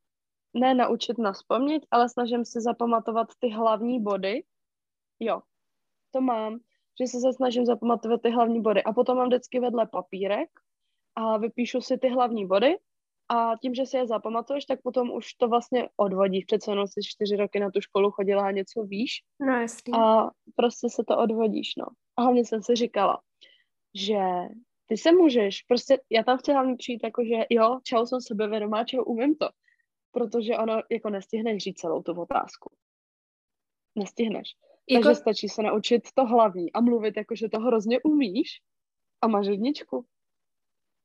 ne 0.54 0.74
naučit 0.74 1.18
na 1.18 1.32
vzpomnět, 1.32 1.82
ale 1.90 2.08
snažím 2.08 2.44
se 2.44 2.60
zapamatovat 2.60 3.28
ty 3.38 3.48
hlavní 3.48 4.02
body. 4.02 4.44
Jo, 5.20 5.40
to 6.10 6.20
mám, 6.20 6.58
že 7.00 7.06
se 7.06 7.32
snažím 7.32 7.66
zapamatovat 7.66 8.22
ty 8.22 8.30
hlavní 8.30 8.62
body. 8.62 8.82
A 8.82 8.92
potom 8.92 9.16
mám 9.16 9.26
vždycky 9.26 9.60
vedle 9.60 9.86
papírek 9.86 10.50
a 11.16 11.38
vypíšu 11.38 11.80
si 11.80 11.98
ty 11.98 12.08
hlavní 12.08 12.46
body 12.46 12.76
a 13.28 13.56
tím, 13.62 13.74
že 13.74 13.86
si 13.86 13.96
je 13.96 14.06
zapamatuješ, 14.06 14.64
tak 14.64 14.82
potom 14.82 15.10
už 15.10 15.34
to 15.34 15.48
vlastně 15.48 15.88
odvodíš. 15.96 16.44
Přece 16.44 16.70
jenom 16.70 16.86
jsi 16.86 17.00
čtyři 17.04 17.36
roky 17.36 17.60
na 17.60 17.70
tu 17.70 17.80
školu 17.80 18.10
chodila 18.10 18.46
a 18.46 18.50
něco 18.50 18.82
víš. 18.82 19.10
No 19.40 19.52
jasný. 19.52 19.94
A 19.94 20.30
prostě 20.56 20.88
se 20.90 21.02
to 21.08 21.18
odvodíš, 21.18 21.68
no. 21.78 21.86
A 22.16 22.22
hlavně 22.22 22.44
jsem 22.44 22.62
si 22.62 22.76
říkala, 22.76 23.20
že 23.94 24.18
ty 24.90 24.96
se 24.96 25.12
můžeš, 25.12 25.62
prostě 25.62 26.00
já 26.10 26.22
tam 26.22 26.38
chci 26.38 26.52
hlavně 26.52 26.76
přijít 26.76 27.00
jako, 27.04 27.24
že 27.24 27.34
jo, 27.50 27.80
čau, 27.82 28.06
jsem 28.06 28.20
sebevědomá, 28.20 28.84
čau, 28.84 29.02
umím 29.02 29.34
to 29.34 29.48
protože 30.12 30.56
ono 30.56 30.82
jako 30.90 31.10
nestihneš 31.10 31.62
říct 31.62 31.80
celou 31.80 32.02
tu 32.02 32.12
otázku. 32.12 32.72
Nestihneš. 33.96 34.48
Jako... 34.88 35.04
Takže 35.04 35.20
stačí 35.20 35.48
se 35.48 35.62
naučit 35.62 36.02
to 36.14 36.24
hlavní 36.24 36.72
a 36.72 36.80
mluvit 36.80 37.16
jako, 37.16 37.34
že 37.34 37.48
to 37.48 37.60
hrozně 37.60 38.00
umíš 38.02 38.48
a 39.22 39.28
máš 39.28 39.46
jedničku. 39.46 40.06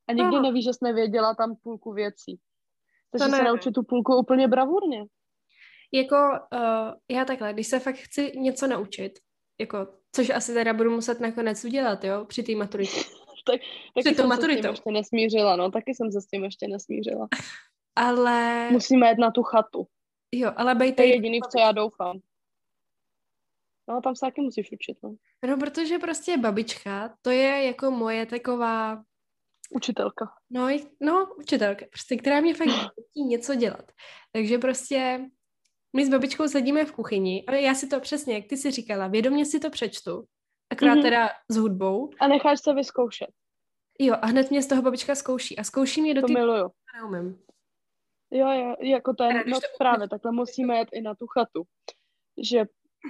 A 0.07 0.13
nikdy 0.13 0.35
no. 0.35 0.41
nevíš, 0.41 0.65
že 0.65 0.73
jsi 0.73 0.79
nevěděla 0.81 1.35
tam 1.35 1.55
půlku 1.55 1.93
věcí. 1.93 2.39
Takže 3.11 3.35
se 3.35 3.43
naučit 3.43 3.71
tu 3.71 3.83
půlku 3.83 4.15
úplně 4.15 4.47
bravurně. 4.47 5.05
Jako 5.91 6.15
uh, 6.15 6.93
já 7.09 7.25
takhle, 7.25 7.53
když 7.53 7.67
se 7.67 7.79
fakt 7.79 7.95
chci 7.95 8.31
něco 8.39 8.67
naučit, 8.67 9.11
jako, 9.59 9.87
což 10.11 10.29
asi 10.29 10.53
teda 10.53 10.73
budu 10.73 10.91
muset 10.91 11.19
nakonec 11.19 11.65
udělat, 11.65 12.03
jo, 12.03 12.25
při 12.25 12.43
té 12.43 12.55
maturitě. 12.55 12.99
Tak, 13.45 13.61
taky 13.95 14.09
při 14.09 14.15
jsem 14.15 14.27
maturitou. 14.27 14.55
se 14.55 14.57
s 14.57 14.61
tím 14.61 14.71
ještě 14.71 14.91
nesmířila, 14.91 15.55
no, 15.55 15.71
taky 15.71 15.95
jsem 15.95 16.11
se 16.11 16.21
s 16.21 16.27
tím 16.27 16.43
ještě 16.43 16.67
nesmířila. 16.67 17.27
Ale... 17.95 18.69
Musíme 18.71 19.09
jít 19.09 19.17
na 19.17 19.31
tu 19.31 19.43
chatu. 19.43 19.87
Jo, 20.31 20.51
ale 20.55 20.75
bejte... 20.75 20.95
To 20.95 21.01
je 21.01 21.07
jediný, 21.07 21.39
v 21.39 21.47
co 21.51 21.59
já 21.59 21.71
doufám. 21.71 22.19
No, 23.89 24.01
tam 24.01 24.15
se 24.15 24.25
taky 24.25 24.41
musíš 24.41 24.71
učit, 24.71 24.97
no. 25.03 25.15
No, 25.47 25.57
protože 25.57 25.99
prostě 25.99 26.37
babička, 26.37 27.17
to 27.21 27.29
je 27.29 27.65
jako 27.65 27.91
moje 27.91 28.25
taková... 28.25 29.03
Učitelka. 29.71 30.31
No, 30.49 30.67
no 31.01 31.27
učitelka, 31.39 31.85
prostě, 31.91 32.15
která 32.17 32.41
mě 32.41 32.53
fakt 32.53 32.67
chtějí 33.09 33.25
něco 33.25 33.55
dělat. 33.55 33.91
Takže 34.31 34.57
prostě 34.57 35.25
my 35.95 36.05
s 36.05 36.09
babičkou 36.09 36.47
sedíme 36.47 36.85
v 36.85 36.91
kuchyni 36.91 37.43
a 37.47 37.53
já 37.53 37.75
si 37.75 37.87
to 37.87 37.99
přesně, 37.99 38.33
jak 38.33 38.45
ty 38.45 38.57
si 38.57 38.71
říkala, 38.71 39.07
vědomě 39.07 39.45
si 39.45 39.59
to 39.59 39.69
přečtu, 39.69 40.25
akorát 40.69 40.95
mm-hmm. 40.95 41.01
teda 41.01 41.29
s 41.49 41.57
hudbou. 41.57 42.09
A 42.19 42.27
necháš 42.27 42.59
se 42.61 42.73
vyzkoušet. 42.73 43.29
Jo, 43.99 44.15
a 44.21 44.25
hned 44.25 44.49
mě 44.49 44.61
z 44.61 44.67
toho 44.67 44.81
babička 44.81 45.15
zkouší. 45.15 45.57
A 45.57 45.63
zkouší 45.63 46.01
mě 46.01 46.13
do 46.13 46.21
to 46.21 46.27
ty... 46.27 46.33
miluju. 46.33 46.71
Neumím. 46.95 47.39
Jo, 48.31 48.51
jo, 48.51 48.75
jako 48.79 49.13
to 49.13 49.23
je, 49.23 49.43
no 49.47 49.59
to 49.59 49.67
právě, 49.77 50.09
takhle 50.09 50.31
musíme 50.31 50.77
jet 50.77 50.89
i 50.93 51.01
na 51.01 51.15
tu 51.15 51.27
chatu, 51.27 51.63
že 52.49 52.65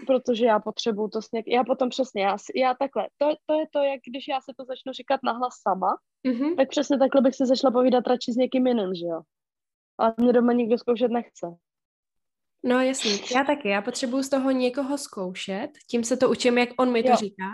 protože 0.07 0.45
já 0.45 0.59
potřebuju 0.59 1.07
to 1.07 1.21
sněk, 1.21 1.45
já 1.47 1.63
potom 1.63 1.89
přesně, 1.89 2.24
já, 2.24 2.38
já 2.55 2.74
takhle, 2.74 3.07
to, 3.17 3.29
to 3.45 3.53
je 3.59 3.65
to, 3.71 3.79
jak 3.79 4.00
když 4.07 4.27
já 4.27 4.41
se 4.41 4.51
to 4.57 4.65
začnu 4.65 4.93
říkat 4.93 5.19
nahlas 5.24 5.53
sama, 5.62 5.97
mm-hmm. 6.27 6.55
tak 6.55 6.69
přesně 6.69 6.97
takhle 6.97 7.21
bych 7.21 7.35
si 7.35 7.45
začala 7.45 7.71
povídat 7.71 8.07
radši 8.07 8.31
s 8.31 8.35
někým 8.35 8.67
jiným, 8.67 8.95
že 8.95 9.05
jo. 9.05 9.21
A 10.00 10.21
mě 10.21 10.33
doma 10.33 10.53
nikdo 10.53 10.77
zkoušet 10.77 11.12
nechce. 11.12 11.47
No 12.65 12.81
jasně, 12.81 13.12
já 13.36 13.43
taky, 13.43 13.69
já 13.69 13.81
potřebuju 13.81 14.24
z 14.24 14.29
toho 14.29 14.51
někoho 14.51 14.98
zkoušet, 14.98 15.69
tím 15.89 16.03
se 16.03 16.17
to 16.17 16.29
učím, 16.29 16.57
jak 16.57 16.69
on 16.77 16.91
mi 16.91 17.03
to 17.03 17.10
jo. 17.10 17.15
říká, 17.15 17.45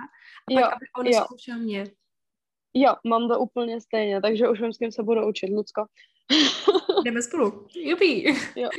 a 0.49 0.53
pak, 0.53 0.61
jo. 0.61 0.67
aby 0.67 0.85
on 0.99 1.07
jo. 1.07 1.23
zkoušel 1.23 1.59
mě. 1.59 1.83
Jo, 2.73 2.95
mám 3.07 3.29
to 3.29 3.39
úplně 3.39 3.81
stejně, 3.81 4.21
takže 4.21 4.49
už 4.49 4.61
vím, 4.61 4.73
s 4.73 4.77
kým 4.77 4.91
se 4.91 5.03
budu 5.03 5.27
učit, 5.27 5.49
Lucko. 5.49 5.85
Jdeme 7.05 7.21
spolu. 7.21 7.67
Jupi. 7.75 8.23
Jo. 8.55 8.69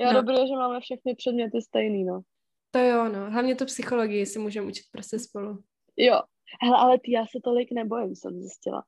Jo, 0.00 0.12
no. 0.12 0.12
dobré, 0.12 0.36
že 0.36 0.54
máme 0.54 0.80
všechny 0.80 1.14
předměty 1.14 1.62
stejný, 1.62 2.04
no. 2.04 2.20
To 2.70 2.78
jo, 2.78 3.08
no. 3.08 3.30
Hlavně 3.30 3.54
tu 3.54 3.64
psychologii 3.64 4.26
si 4.26 4.38
můžeme 4.38 4.66
učit 4.66 4.84
prostě 4.92 5.18
spolu. 5.18 5.58
Jo. 5.96 6.20
Hele, 6.62 6.78
ale 6.78 6.98
ty 6.98 7.12
já 7.12 7.22
se 7.22 7.38
tolik 7.44 7.72
nebojím, 7.72 8.16
jsem 8.16 8.40
zjistila. 8.40 8.84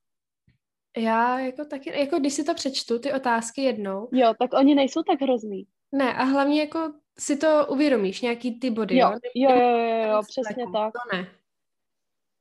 Já 0.97 1.39
jako 1.39 1.65
taky, 1.65 2.01
jako 2.01 2.19
když 2.19 2.35
si 2.35 2.45
to 2.45 2.55
přečtu, 2.55 2.99
ty 2.99 3.13
otázky 3.13 3.63
jednou. 3.63 4.09
Jo, 4.13 4.35
tak 4.39 4.53
oni 4.53 4.75
nejsou 4.75 5.03
tak 5.03 5.21
hrozný. 5.21 5.67
Ne, 5.93 6.15
a 6.15 6.25
hlavně 6.25 6.61
jako 6.61 6.93
si 7.19 7.37
to 7.37 7.67
uvědomíš, 7.69 8.21
nějaký 8.21 8.61
ty 8.61 8.71
body, 8.71 8.99
jo? 8.99 9.11
Jo, 9.35 9.51
jo, 9.51 9.61
jo, 9.61 9.79
jo, 9.79 10.09
jo 10.11 10.21
přesně 10.29 10.65
tak. 10.73 10.93
To 10.93 11.17
ne. 11.17 11.27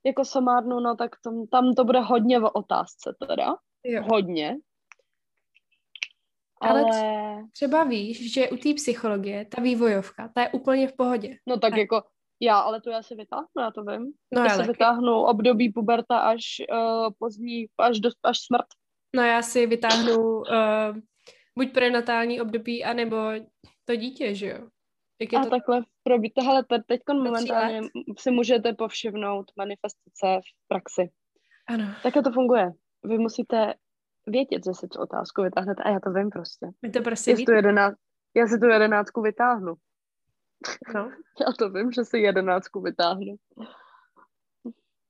Jako 0.05 0.25
somárnu, 0.25 0.79
no 0.79 0.95
tak 0.95 1.11
tam, 1.23 1.47
tam 1.47 1.73
to 1.73 1.83
bude 1.83 1.99
hodně 1.99 2.39
v 2.39 2.49
otázce 2.53 3.15
teda. 3.27 3.55
Jo. 3.83 4.03
Hodně. 4.11 4.57
Ale, 6.61 6.83
třeba 7.51 7.83
víš, 7.83 8.33
že 8.33 8.49
u 8.49 8.57
té 8.57 8.73
psychologie, 8.73 9.45
ta 9.45 9.61
vývojovka, 9.61 10.31
ta 10.35 10.41
je 10.41 10.49
úplně 10.49 10.87
v 10.87 10.95
pohodě. 10.95 11.37
No 11.47 11.59
tak, 11.59 11.71
tak. 11.71 11.79
jako 11.79 12.03
já, 12.39 12.59
ale 12.59 12.81
to 12.81 12.89
já 12.89 13.03
si 13.03 13.15
vytáhnu, 13.15 13.47
já 13.59 13.71
to 13.71 13.83
vím. 13.83 14.13
No, 14.31 14.41
já 14.41 14.57
si 14.57 14.67
vytáhnu 14.67 15.21
období 15.21 15.69
puberta 15.69 16.19
až 16.19 16.41
uh, 16.71 17.09
pozdní, 17.19 17.65
až, 17.77 17.99
do, 17.99 18.09
až 18.23 18.37
smrt. 18.39 18.65
No 19.15 19.23
já 19.23 19.41
si 19.41 19.67
vytáhnu 19.67 20.17
uh, 20.17 20.45
buď 21.57 21.73
prenatální 21.73 22.41
období, 22.41 22.83
anebo 22.83 23.17
to 23.85 23.95
dítě, 23.95 24.35
že 24.35 24.47
jo? 24.47 24.67
Jak 25.21 25.33
je 25.33 25.39
a 25.39 25.43
to... 25.43 25.49
takhle 25.49 25.83
probít. 26.03 26.33
Hele, 26.43 26.65
teď 26.87 27.01
momentálně 27.13 27.81
si 28.19 28.31
můžete 28.31 28.73
povšimnout 28.73 29.45
manifestace 29.57 30.39
v 30.41 30.67
praxi. 30.67 31.09
Ano. 31.67 31.85
Takhle 32.03 32.23
to 32.23 32.31
funguje. 32.31 32.71
Vy 33.03 33.17
musíte 33.17 33.73
vědět, 34.27 34.65
že 34.65 34.73
si 34.73 34.87
tu 34.87 34.99
otázku 34.99 35.41
vytáhnete 35.41 35.83
a 35.83 35.89
já 35.89 35.99
to 35.99 36.11
vím 36.11 36.29
prostě. 36.29 36.67
My 36.81 36.89
to 36.89 37.01
prostě 37.01 37.31
já, 37.31 37.37
tu 37.45 37.51
jedenáct, 37.51 37.97
já 38.35 38.47
si 38.47 38.59
tu 38.59 38.65
jedenáctku 38.65 39.21
vytáhnu. 39.21 39.73
No. 40.93 41.11
Já 41.41 41.53
to 41.59 41.69
vím, 41.69 41.91
že 41.91 42.05
si 42.05 42.17
jedenáctku 42.17 42.81
vytáhnu. 42.81 43.35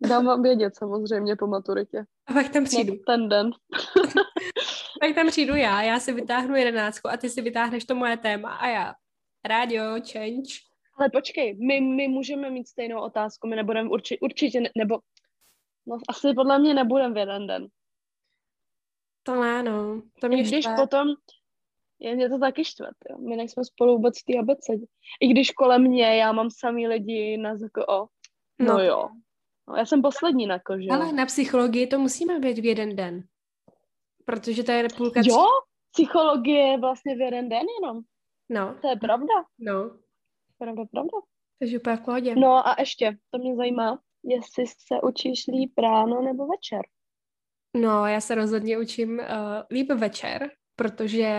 Dám 0.09 0.25
vám 0.25 0.41
vědět 0.41 0.75
samozřejmě 0.75 1.35
po 1.35 1.47
maturitě. 1.47 2.05
A 2.27 2.33
pak 2.33 2.49
tam 2.49 2.63
přijdu. 2.63 2.93
No, 2.93 2.99
ten 3.05 3.29
den. 3.29 3.51
pak 5.11 5.23
tam 5.23 5.27
přijdu 5.27 5.55
já, 5.55 5.81
já 5.81 5.99
si 5.99 6.13
vytáhnu 6.13 6.55
jedenáctku 6.55 7.09
a 7.09 7.17
ty 7.17 7.29
si 7.29 7.41
vytáhneš 7.41 7.85
to 7.85 7.95
moje 7.95 8.17
téma 8.17 8.55
a 8.55 8.67
já. 8.67 8.93
Radio, 9.45 9.83
change. 9.83 10.51
Ale 10.97 11.09
počkej, 11.09 11.57
my, 11.67 11.81
my 11.81 12.07
můžeme 12.07 12.49
mít 12.49 12.67
stejnou 12.67 13.01
otázku, 13.01 13.47
my 13.47 13.55
nebudeme 13.55 13.89
určitě, 13.89 14.19
určitě 14.21 14.61
ne, 14.61 14.69
nebo 14.77 14.99
no, 15.85 15.97
asi 16.09 16.33
podle 16.35 16.59
mě 16.59 16.73
nebudeme 16.73 17.13
v 17.13 17.17
jeden 17.17 17.47
den. 17.47 17.67
To 19.23 19.41
ne, 19.41 19.63
no. 19.63 20.01
To 20.21 20.27
mě 20.27 20.43
když 20.43 20.65
štve. 20.65 20.75
potom, 20.75 21.07
je 21.99 22.15
mě 22.15 22.29
to 22.29 22.39
taky 22.39 22.65
štve, 22.65 22.87
jo. 23.09 23.17
My 23.17 23.35
nejsme 23.35 23.65
spolu 23.65 23.95
vůbec 23.95 24.21
v 24.21 24.25
té 24.25 24.39
abecedě. 24.39 24.85
I 25.19 25.27
když 25.27 25.51
kolem 25.51 25.81
mě 25.81 26.15
já 26.15 26.31
mám 26.31 26.49
samý 26.51 26.87
lidi 26.87 27.37
na 27.37 27.55
ZKO. 27.55 28.07
No, 28.59 28.73
no 28.73 28.83
jo. 28.83 29.09
No, 29.67 29.75
já 29.75 29.85
jsem 29.85 30.01
poslední 30.01 30.47
na 30.47 30.59
kože. 30.59 30.87
Ale 30.91 31.13
na 31.13 31.25
psychologii 31.25 31.87
to 31.87 31.99
musíme 31.99 32.39
být 32.39 32.59
v 32.59 32.65
jeden 32.65 32.95
den. 32.95 33.23
Protože 34.25 34.63
to 34.63 34.71
je 34.71 34.87
půlka... 34.97 35.21
Jo, 35.23 35.45
psychologie 35.91 36.67
je 36.67 36.79
vlastně 36.79 37.15
v 37.15 37.21
jeden 37.21 37.49
den 37.49 37.65
jenom. 37.81 38.01
No. 38.49 38.75
To 38.81 38.87
je 38.87 38.95
pravda. 38.95 39.33
No. 39.59 39.97
Pravda, 40.57 40.83
pravda. 40.91 41.17
Takže 41.59 41.79
úplně 41.79 41.95
v 41.95 42.01
pohodě. 42.01 42.35
No 42.35 42.67
a 42.67 42.75
ještě, 42.79 43.17
to 43.29 43.37
mě 43.37 43.55
zajímá, 43.55 43.99
jestli 44.23 44.67
se 44.67 45.01
učíš 45.03 45.47
líp 45.47 45.73
ráno 45.77 46.21
nebo 46.21 46.47
večer. 46.47 46.81
No, 47.77 48.05
já 48.07 48.21
se 48.21 48.35
rozhodně 48.35 48.77
učím 48.77 49.19
uh, 49.19 49.25
líp 49.71 49.91
večer, 49.91 50.51
protože 50.75 51.29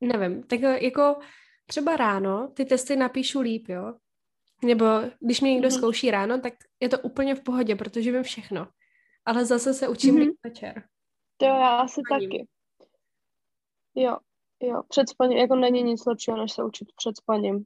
nevím, 0.00 0.42
tak 0.42 0.60
jako 0.60 1.16
třeba 1.66 1.96
ráno 1.96 2.48
ty 2.54 2.64
testy 2.64 2.96
napíšu 2.96 3.40
líp, 3.40 3.68
jo? 3.68 3.94
Nebo 4.64 4.84
když 5.20 5.40
mě 5.40 5.52
někdo 5.52 5.68
mm-hmm. 5.68 5.78
zkouší 5.78 6.10
ráno, 6.10 6.40
tak 6.40 6.54
je 6.80 6.88
to 6.88 6.98
úplně 6.98 7.34
v 7.34 7.42
pohodě, 7.42 7.76
protože 7.76 8.12
vím 8.12 8.22
všechno. 8.22 8.68
Ale 9.24 9.44
zase 9.44 9.74
se 9.74 9.88
učím 9.88 10.14
mm-hmm. 10.14 10.20
líp 10.20 10.36
večer. 10.44 10.82
To 11.36 11.44
já 11.44 11.76
asi 11.76 12.00
taky. 12.10 12.46
Jo. 13.94 14.16
Jo, 14.62 14.82
před 14.88 15.08
spaním, 15.08 15.38
jako 15.38 15.56
není 15.56 15.82
nic 15.82 16.06
lepšího, 16.06 16.36
než 16.36 16.52
se 16.52 16.64
učit 16.64 16.88
před 16.96 17.16
spaním. 17.16 17.64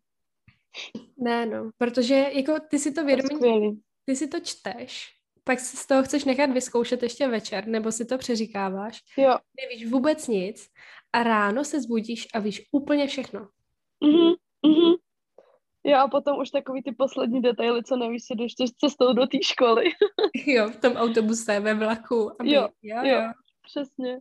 Ne, 1.16 1.46
no, 1.46 1.70
protože 1.78 2.14
jako 2.14 2.52
ty 2.70 2.78
si 2.78 2.92
to 2.92 3.04
vědomí, 3.04 3.80
ty 4.04 4.16
si 4.16 4.28
to 4.28 4.40
čteš, 4.40 5.14
pak 5.44 5.60
si 5.60 5.76
z 5.76 5.86
toho 5.86 6.02
chceš 6.02 6.24
nechat 6.24 6.50
vyzkoušet 6.50 7.02
ještě 7.02 7.28
večer, 7.28 7.66
nebo 7.66 7.92
si 7.92 8.04
to 8.04 8.18
přeříkáváš. 8.18 9.00
Jo. 9.16 9.36
Nevíš 9.62 9.90
vůbec 9.90 10.28
nic 10.28 10.68
a 11.12 11.22
ráno 11.22 11.64
se 11.64 11.80
zbudíš 11.80 12.28
a 12.34 12.38
víš 12.38 12.68
úplně 12.72 13.06
všechno. 13.06 13.48
Mhm, 14.00 14.34
mhm. 14.66 14.94
Jo, 15.84 15.98
a 15.98 16.08
potom 16.08 16.38
už 16.38 16.50
takový 16.50 16.82
ty 16.82 16.92
poslední 16.92 17.42
detaily, 17.42 17.84
co 17.84 17.96
nevíš, 17.96 18.22
si 18.24 18.34
jdeš 18.34 18.54
cestou 18.54 19.12
do 19.12 19.26
té 19.26 19.38
školy. 19.42 19.84
jo, 20.46 20.70
v 20.70 20.76
tom 20.76 20.92
autobuse, 20.92 21.60
ve 21.60 21.74
vlaku. 21.74 22.30
Aby... 22.40 22.52
Jo, 22.52 22.68
jo, 22.82 22.96
jo, 23.04 23.32
přesně. 23.62 24.20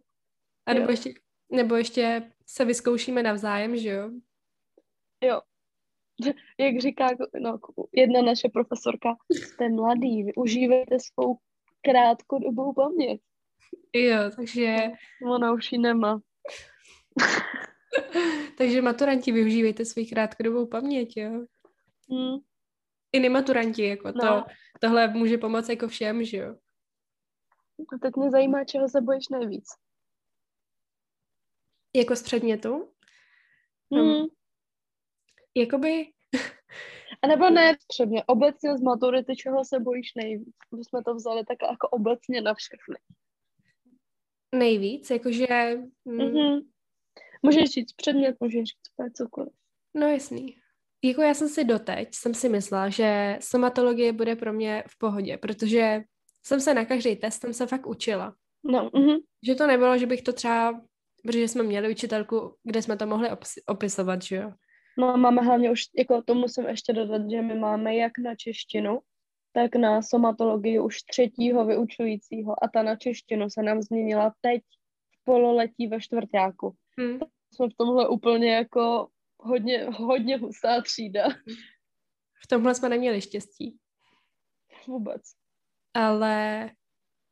A 0.66 0.74
nebo. 0.74 0.92
Ještě, 0.92 1.14
nebo 1.52 1.76
ještě 1.76 2.32
se 2.46 2.66
vyzkoušíme 2.66 3.24
navzájem, 3.24 3.78
že 3.78 3.90
jo? 3.90 4.12
Jo. 5.24 5.42
Jak 6.60 6.80
říká 6.80 7.08
no, 7.40 7.60
jedna 7.94 8.22
naše 8.22 8.50
profesorka, 8.50 9.16
jste 9.32 9.70
mladý, 9.70 10.24
využívejte 10.24 10.98
svou 11.00 11.38
krátkodobou 11.82 12.74
paměť. 12.74 13.22
Jo, 13.96 14.18
takže... 14.36 14.78
Ona 15.32 15.54
už 15.54 15.72
ji 15.72 15.78
nemá. 15.78 16.22
takže 18.58 18.82
maturanti, 18.82 19.32
využívejte 19.32 19.86
svou 19.86 20.06
krátkodobou 20.10 20.68
paměť, 20.68 21.18
jo? 21.18 21.46
Hmm. 22.12 22.38
I 23.14 23.20
nematuranti, 23.20 23.88
jako 23.88 24.08
no. 24.08 24.22
to, 24.22 24.44
tohle 24.80 25.08
může 25.08 25.38
pomoct 25.38 25.70
jako 25.70 25.88
všem, 25.88 26.24
že 26.24 26.38
jo? 26.38 26.56
A 27.94 27.98
teď 28.02 28.16
mě 28.16 28.32
zajímá, 28.32 28.64
čeho 28.64 28.90
se 28.90 29.02
bojíš 29.02 29.30
nejvíc. 29.30 29.66
Jako 31.96 32.16
z 32.16 32.24
předmětu? 32.24 32.92
Hmm. 33.94 34.26
Jakoby... 35.56 36.12
A 37.22 37.28
nebo 37.28 37.50
ne 37.50 37.78
předmět, 37.88 38.24
obecně 38.28 38.78
z 38.78 38.82
maturity, 38.82 39.36
čeho 39.36 39.66
se 39.66 39.80
bojíš 39.80 40.14
nejvíc? 40.16 40.56
My 40.78 40.86
jsme 40.86 41.04
to 41.04 41.16
vzali 41.16 41.46
tak 41.46 41.58
jako 41.72 41.88
obecně 41.88 42.42
na 42.42 42.54
všechny. 42.54 42.96
Nejvíc, 44.56 45.10
jakože... 45.10 45.48
Mm. 46.06 46.18
Mm-hmm. 46.18 46.62
Můžeš 47.44 47.70
říct 47.70 47.94
předmět, 47.94 48.36
můžeš 48.40 48.64
říct 48.64 49.14
cokoliv. 49.14 49.54
No 49.94 50.08
jasný. 50.08 50.58
Jako 51.04 51.22
já 51.22 51.34
jsem 51.34 51.50
si 51.50 51.64
doteď, 51.64 52.16
jsem 52.16 52.34
si 52.34 52.50
myslela, 52.50 52.90
že 52.90 53.38
somatologie 53.42 54.14
bude 54.14 54.36
pro 54.36 54.54
mě 54.54 54.84
v 54.88 54.98
pohodě, 54.98 55.38
protože 55.38 56.04
jsem 56.44 56.60
se 56.60 56.74
na 56.74 56.86
každý 56.86 57.16
test 57.16 57.42
jsem 57.42 57.54
se 57.54 57.68
fakt 57.68 57.88
učila. 57.88 58.36
No, 58.64 58.90
mm-hmm. 58.90 59.18
Že 59.48 59.56
to 59.56 59.68
nebylo, 59.68 59.98
že 59.98 60.06
bych 60.06 60.22
to 60.22 60.34
třeba, 60.34 60.82
protože 61.24 61.48
jsme 61.48 61.64
měli 61.64 61.92
učitelku, 61.92 62.56
kde 62.64 62.82
jsme 62.82 62.98
to 62.98 63.06
mohli 63.06 63.30
opis- 63.30 63.62
opisovat, 63.68 64.22
že 64.22 64.36
jo. 64.36 64.54
No 64.98 65.18
máme 65.18 65.42
hlavně 65.42 65.72
už, 65.72 65.84
jako 65.98 66.22
to 66.22 66.36
musím 66.36 66.68
ještě 66.68 66.94
dodat, 66.94 67.22
že 67.32 67.42
my 67.42 67.56
máme 67.56 67.96
jak 67.96 68.18
na 68.18 68.36
češtinu, 68.36 69.00
tak 69.52 69.76
na 69.76 70.02
somatologii 70.02 70.80
už 70.80 71.04
třetího 71.04 71.66
vyučujícího 71.66 72.64
a 72.64 72.68
ta 72.68 72.84
na 72.84 72.96
češtinu 72.96 73.50
se 73.50 73.64
nám 73.64 73.82
změnila 73.82 74.34
teď 74.42 74.62
v 75.12 75.24
pololetí 75.24 75.88
ve 75.88 76.02
čtvrtáku. 76.02 76.76
Hmm. 77.00 77.20
Jsme 77.54 77.70
v 77.70 77.74
tomhle 77.78 78.10
úplně 78.10 78.54
jako 78.54 79.08
hodně, 79.38 79.86
hodně 79.86 80.38
hustá 80.38 80.82
třída. 80.82 81.28
V 82.44 82.48
tomhle 82.48 82.76
jsme 82.76 82.90
neměli 82.90 83.22
štěstí. 83.22 83.78
Vůbec. 84.88 85.39
Ale 85.94 86.70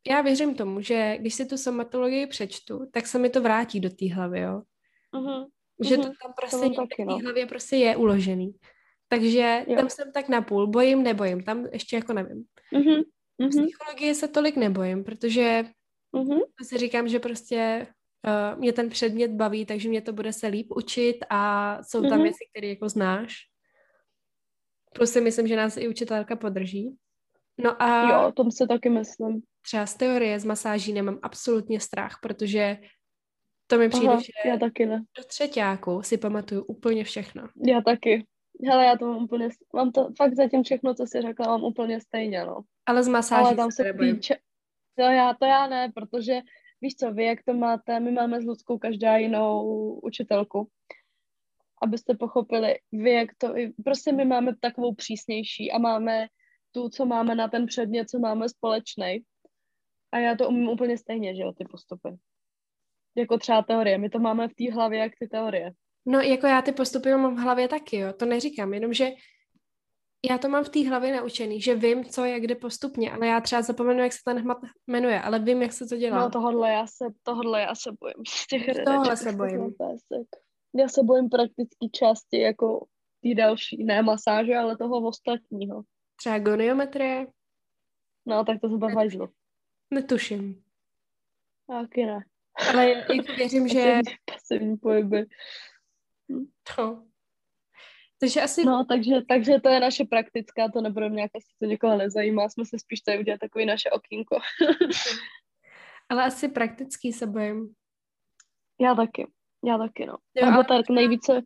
já 0.08 0.20
věřím 0.20 0.54
tomu, 0.54 0.80
že 0.80 1.16
když 1.20 1.34
si 1.34 1.46
tu 1.46 1.56
somatologii 1.56 2.26
přečtu, 2.26 2.86
tak 2.92 3.06
se 3.06 3.18
mi 3.18 3.30
to 3.30 3.42
vrátí 3.42 3.80
do 3.80 3.90
té 3.90 4.14
hlavy, 4.14 4.40
jo. 4.40 4.62
Uh-huh. 5.14 5.46
Že 5.84 5.96
to 5.96 6.02
tam 6.02 6.32
prostě 6.36 6.68
to 6.68 6.74
taky, 6.74 7.04
no. 7.04 7.18
hlavě 7.18 7.46
prostě 7.46 7.76
je 7.76 7.96
uložený. 7.96 8.52
Takže 9.08 9.64
jo. 9.66 9.76
tam 9.76 9.90
jsem 9.90 10.12
tak 10.12 10.28
napůl, 10.28 10.66
bojím, 10.66 11.02
nebojím, 11.02 11.42
tam 11.42 11.66
ještě 11.72 11.96
jako 11.96 12.12
nevím. 12.12 12.44
Uh-huh. 12.72 13.04
Uh-huh. 13.40 13.48
Psychologie 13.48 14.14
se 14.14 14.28
tolik 14.28 14.56
nebojím, 14.56 15.04
protože 15.04 15.64
uh-huh. 16.14 16.40
si 16.62 16.78
říkám, 16.78 17.08
že 17.08 17.18
prostě 17.18 17.86
uh, 18.26 18.60
mě 18.60 18.72
ten 18.72 18.88
předmět 18.88 19.30
baví, 19.30 19.66
takže 19.66 19.88
mě 19.88 20.00
to 20.00 20.12
bude 20.12 20.32
se 20.32 20.46
líp 20.46 20.66
učit 20.76 21.16
a 21.30 21.82
jsou 21.82 22.02
tam 22.02 22.18
uh-huh. 22.18 22.22
věci, 22.22 22.44
které 22.50 22.66
jako 22.66 22.88
znáš. 22.88 23.36
Plus 24.94 25.12
si 25.12 25.20
myslím, 25.20 25.46
že 25.46 25.56
nás 25.56 25.76
i 25.76 25.88
učitelka 25.88 26.36
podrží. 26.36 26.96
No 27.58 27.82
a... 27.82 28.10
Jo, 28.10 28.32
tom 28.32 28.50
se 28.50 28.66
taky 28.66 28.90
myslím. 28.90 29.42
Třeba 29.62 29.86
z 29.86 29.94
teorie, 29.94 30.40
z 30.40 30.44
masáží 30.44 30.92
nemám 30.92 31.18
absolutně 31.22 31.80
strach, 31.80 32.18
protože 32.22 32.78
to 33.66 33.78
mi 33.78 33.88
přijde, 33.88 34.08
Aha, 34.08 34.20
že 34.20 34.48
já 34.48 34.56
taky 34.58 34.86
ne. 34.86 35.04
do 35.16 35.24
třetíku 35.24 36.02
si 36.02 36.18
pamatuju 36.18 36.62
úplně 36.62 37.04
všechno. 37.04 37.48
Já 37.66 37.80
taky. 37.80 38.26
Hele, 38.66 38.84
já 38.84 38.96
to 38.96 39.06
mám 39.06 39.24
úplně, 39.24 39.48
mám 39.74 39.92
to 39.92 40.08
fakt 40.16 40.34
zatím 40.34 40.62
všechno, 40.62 40.94
co 40.94 41.06
jsi 41.06 41.22
řekla, 41.22 41.46
mám 41.46 41.64
úplně 41.64 42.00
stejně, 42.00 42.44
no. 42.44 42.60
Ale 42.86 43.02
z 43.02 43.08
masáží 43.08 43.44
Ale 43.46 43.56
tam 43.56 43.70
se 43.70 43.94
týče, 44.00 44.36
to 44.94 45.02
já, 45.02 45.34
to 45.34 45.44
já 45.44 45.66
ne, 45.66 45.92
protože 45.94 46.40
víš 46.80 46.94
co, 46.96 47.12
vy 47.12 47.24
jak 47.24 47.38
to 47.42 47.54
máte, 47.54 48.00
my 48.00 48.12
máme 48.12 48.40
s 48.40 48.44
Ludskou 48.44 48.78
každá 48.78 49.16
jinou 49.16 49.64
učitelku, 50.02 50.68
abyste 51.82 52.14
pochopili, 52.14 52.78
vy 52.92 53.12
jak 53.12 53.28
to, 53.38 53.54
prostě 53.84 54.12
my 54.12 54.24
máme 54.24 54.52
takovou 54.60 54.94
přísnější 54.94 55.72
a 55.72 55.78
máme 55.78 56.26
tu, 56.78 56.88
co 56.88 57.06
máme 57.06 57.34
na 57.34 57.48
ten 57.48 57.66
předmět, 57.66 58.10
co 58.10 58.18
máme 58.18 58.48
společný. 58.48 59.24
A 60.12 60.18
já 60.18 60.36
to 60.36 60.48
umím 60.48 60.68
úplně 60.68 60.98
stejně, 60.98 61.34
že 61.34 61.42
jo, 61.42 61.52
ty 61.52 61.64
postupy. 61.64 62.08
Jako 63.16 63.38
třeba 63.38 63.62
teorie. 63.62 63.98
My 63.98 64.10
to 64.10 64.18
máme 64.18 64.48
v 64.48 64.54
té 64.54 64.72
hlavě, 64.72 64.98
jak 64.98 65.12
ty 65.20 65.28
teorie. 65.28 65.72
No, 66.06 66.20
jako 66.20 66.46
já 66.46 66.62
ty 66.62 66.72
postupy 66.72 67.10
mám 67.10 67.36
v 67.36 67.38
hlavě 67.38 67.68
taky, 67.68 67.96
jo. 67.96 68.12
To 68.12 68.26
neříkám, 68.26 68.74
jenomže 68.74 69.10
já 70.30 70.38
to 70.38 70.48
mám 70.48 70.64
v 70.64 70.68
té 70.68 70.88
hlavě 70.88 71.16
naučený, 71.16 71.60
že 71.60 71.74
vím, 71.74 72.04
co 72.04 72.24
je 72.24 72.40
kde 72.40 72.54
postupně, 72.54 73.12
ale 73.12 73.26
já 73.26 73.40
třeba 73.40 73.62
zapomenu, 73.62 74.00
jak 74.00 74.12
se 74.12 74.18
ten 74.24 74.38
hmat 74.38 74.58
jmenuje, 74.86 75.20
ale 75.20 75.38
vím, 75.38 75.62
jak 75.62 75.72
se 75.72 75.86
to 75.86 75.96
dělá. 75.96 76.18
No 76.18 76.30
tohle 76.30 76.70
já 76.70 76.86
se, 76.86 77.04
tohle 77.22 77.60
já 77.60 77.74
se 77.74 77.90
bojím 78.00 78.24
z 78.28 78.46
těch 78.46 78.84
Tohle 78.84 79.16
se 79.16 79.32
bojím. 79.32 79.74
Já 80.74 80.88
se 80.88 81.02
bojím 81.02 81.28
prakticky 81.28 81.90
části 81.92 82.40
jako 82.40 82.86
ty 83.20 83.34
další, 83.34 83.84
ne 83.84 84.02
masáže, 84.02 84.56
ale 84.56 84.76
toho 84.76 85.08
ostatního. 85.08 85.82
Třeba 86.18 86.38
goniometrie? 86.38 87.26
No, 88.26 88.44
tak 88.44 88.60
to 88.60 88.68
se 88.68 88.94
hajzlo. 88.94 89.28
Netuším. 89.90 90.64
Taky 91.66 92.06
ne. 92.06 92.24
Ale 92.70 92.90
jako 92.90 93.12
věřím, 93.36 93.68
že... 93.74 94.00
Pasivní 94.24 94.76
pohyby. 94.76 95.26
To. 96.76 97.02
Takže 98.20 98.40
asi... 98.40 98.64
No, 98.64 98.84
takže, 98.88 99.14
takže 99.28 99.60
to 99.60 99.68
je 99.68 99.80
naše 99.80 100.04
praktická, 100.04 100.68
to 100.68 100.80
nebude 100.80 101.08
nějak, 101.08 101.30
asi 101.36 101.46
to 101.58 101.66
někoho 101.66 101.96
nezajímá, 101.96 102.48
jsme 102.48 102.64
se 102.64 102.78
spíš 102.78 103.00
tady 103.00 103.18
udělat 103.18 103.40
takový 103.40 103.66
naše 103.66 103.90
okýnko. 103.90 104.38
ale 106.08 106.24
asi 106.24 106.48
praktický 106.48 107.12
se 107.12 107.26
bojím. 107.26 107.74
Já 108.80 108.94
taky, 108.94 109.26
já 109.64 109.78
taky, 109.78 110.06
no. 110.06 110.16
Jo, 110.34 110.50
Nebo 110.50 110.64
tak 110.64 110.88
nejvíce... 110.88 111.42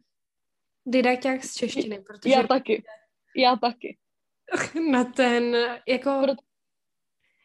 Didakťák 0.87 1.44
z 1.44 1.54
češtiny, 1.54 2.00
protože... 2.00 2.35
Já 2.35 2.42
taky, 2.42 2.85
já 3.37 3.56
taky. 3.56 3.98
Na 4.90 5.04
ten, 5.04 5.56
jako... 5.88 6.10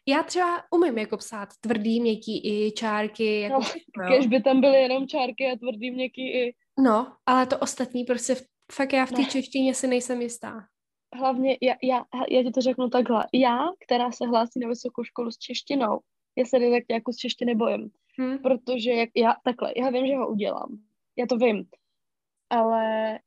Já 0.09 0.23
třeba 0.23 0.63
umím 0.71 0.97
jako 0.97 1.17
psát 1.17 1.49
tvrdý, 1.61 2.01
měkký 2.01 2.41
i 2.45 2.71
čárky. 2.71 3.39
Jako 3.39 3.61
no, 3.97 4.07
když 4.07 4.27
by 4.27 4.41
tam 4.41 4.61
byly 4.61 4.81
jenom 4.81 5.07
čárky 5.07 5.51
a 5.51 5.55
tvrdý, 5.55 5.91
měkký 5.91 6.33
i. 6.33 6.55
No, 6.79 7.13
ale 7.25 7.45
to 7.45 7.57
ostatní 7.57 8.03
prostě 8.03 8.35
fakt 8.71 8.93
já 8.93 9.05
v 9.05 9.11
té 9.11 9.25
češtině 9.25 9.73
si 9.73 9.87
nejsem 9.87 10.21
jistá. 10.21 10.67
Hlavně, 11.15 11.57
já, 11.61 11.75
já, 11.83 12.05
já 12.29 12.43
ti 12.43 12.51
to 12.51 12.61
řeknu 12.61 12.89
takhle. 12.89 13.25
Já, 13.33 13.57
která 13.85 14.11
se 14.11 14.27
hlásí 14.27 14.59
na 14.59 14.67
vysokou 14.67 15.03
školu 15.03 15.31
s 15.31 15.37
češtinou, 15.37 15.99
já 16.37 16.45
se 16.45 16.59
tak 16.59 16.83
jako 16.89 17.13
z 17.13 17.17
češtiny 17.17 17.55
bojím. 17.55 17.89
Hmm. 18.19 18.37
Protože 18.37 18.91
jak, 18.91 19.09
já, 19.15 19.35
takhle, 19.43 19.73
já 19.77 19.89
vím, 19.89 20.07
že 20.07 20.15
ho 20.15 20.27
udělám. 20.27 20.77
Já 21.17 21.25
to 21.25 21.37
vím. 21.37 21.65
Ale 22.49 23.19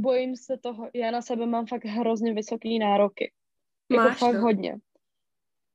bojím 0.00 0.36
se 0.36 0.58
toho, 0.58 0.90
já 0.94 1.10
na 1.10 1.22
sebe 1.22 1.46
mám 1.46 1.66
fakt 1.66 1.84
hrozně 1.84 2.34
vysoký 2.34 2.78
nároky. 2.78 3.32
Jako 3.90 4.04
Máš 4.04 4.18
fakt 4.18 4.34
to. 4.34 4.40
hodně. 4.40 4.78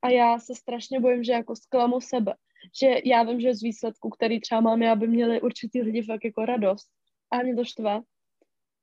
A 0.01 0.09
já 0.09 0.39
se 0.39 0.55
strašně 0.55 0.99
bojím, 0.99 1.23
že 1.23 1.31
jako 1.31 1.55
zklamu 1.55 2.01
sebe. 2.01 2.35
Že 2.79 2.95
já 3.05 3.23
vím, 3.23 3.39
že 3.39 3.55
z 3.55 3.61
výsledku, 3.61 4.09
který 4.09 4.39
třeba 4.39 4.61
mám, 4.61 4.81
já 4.81 4.95
by 4.95 5.07
měli 5.07 5.41
určitý 5.41 5.81
lidi 5.81 6.01
fakt 6.01 6.25
jako 6.25 6.45
radost. 6.45 6.87
A 7.31 7.37
mě 7.37 7.55
to 7.55 7.65
štve. 7.65 8.01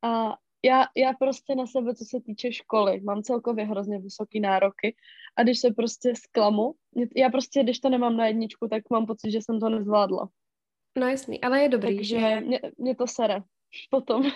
A 0.03 0.37
já, 0.65 0.87
já 0.97 1.13
prostě 1.13 1.55
na 1.55 1.67
sebe, 1.67 1.95
co 1.95 2.05
se 2.05 2.21
týče 2.21 2.53
školy, 2.53 3.01
mám 3.01 3.23
celkově 3.23 3.65
hrozně 3.65 3.99
vysoký 3.99 4.41
nároky 4.41 4.97
a 5.37 5.43
když 5.43 5.59
se 5.59 5.71
prostě 5.71 6.15
zklamu, 6.17 6.75
já 7.17 7.31
prostě, 7.31 7.63
když 7.63 7.81
to 7.81 7.89
nemám 7.89 8.17
na 8.17 8.27
jedničku, 8.27 8.69
tak 8.69 8.83
mám 8.91 9.07
pocit, 9.07 9.31
že 9.31 9.39
jsem 9.39 9.61
to 9.61 9.69
nezvládla. 9.69 10.29
No 10.99 11.09
jasný, 11.09 11.41
ale 11.41 11.63
je 11.63 11.69
dobrý, 11.69 11.97
Takže 11.97 12.21
že... 12.21 12.41
Mě, 12.41 12.61
mě 12.79 12.95
to 12.95 13.07
sere 13.07 13.43
potom. 13.91 14.31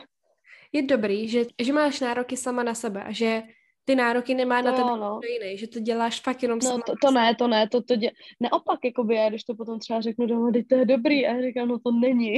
Je 0.73 0.83
dobrý, 0.83 1.29
že, 1.29 1.45
že 1.63 1.73
máš 1.73 2.01
nároky 2.01 2.37
sama 2.37 2.63
na 2.63 2.75
sebe 2.75 3.05
a 3.05 3.13
že 3.13 3.43
ty 3.85 3.95
nároky 3.95 4.35
nemá 4.35 4.63
to 4.63 4.67
na 4.69 4.73
tebe 4.73 4.89
no. 4.89 5.21
jiný, 5.25 5.59
že 5.59 5.67
to 5.67 5.81
děláš 5.81 6.21
fakt 6.21 6.43
jenom 6.43 6.59
no, 6.63 6.69
sama. 6.71 6.83
To, 6.87 6.93
to 7.03 7.11
ne, 7.11 7.35
to 7.35 7.49
ne, 7.49 7.69
to, 7.69 7.83
to 7.83 7.97
dě... 7.97 8.11
Neopak, 8.41 8.79
jakoby 8.85 9.15
já, 9.15 9.29
když 9.29 9.45
to 9.45 9.55
potom 9.55 9.79
třeba 9.79 10.01
řeknu 10.01 10.27
doma, 10.27 10.51
teď 10.53 10.69
to 10.69 10.75
je 10.75 10.85
dobrý, 10.85 11.27
a 11.27 11.35
já 11.35 11.43
říkám, 11.43 11.69
no 11.69 11.79
to 11.79 11.91
není. 11.93 12.35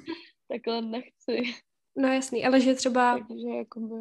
takhle 0.48 0.82
nechci. 0.82 1.54
No 1.96 2.08
jasný, 2.08 2.44
ale 2.46 2.60
že 2.60 2.74
třeba 2.74 3.18
Takže 3.28 3.48
jakoby... 3.58 3.94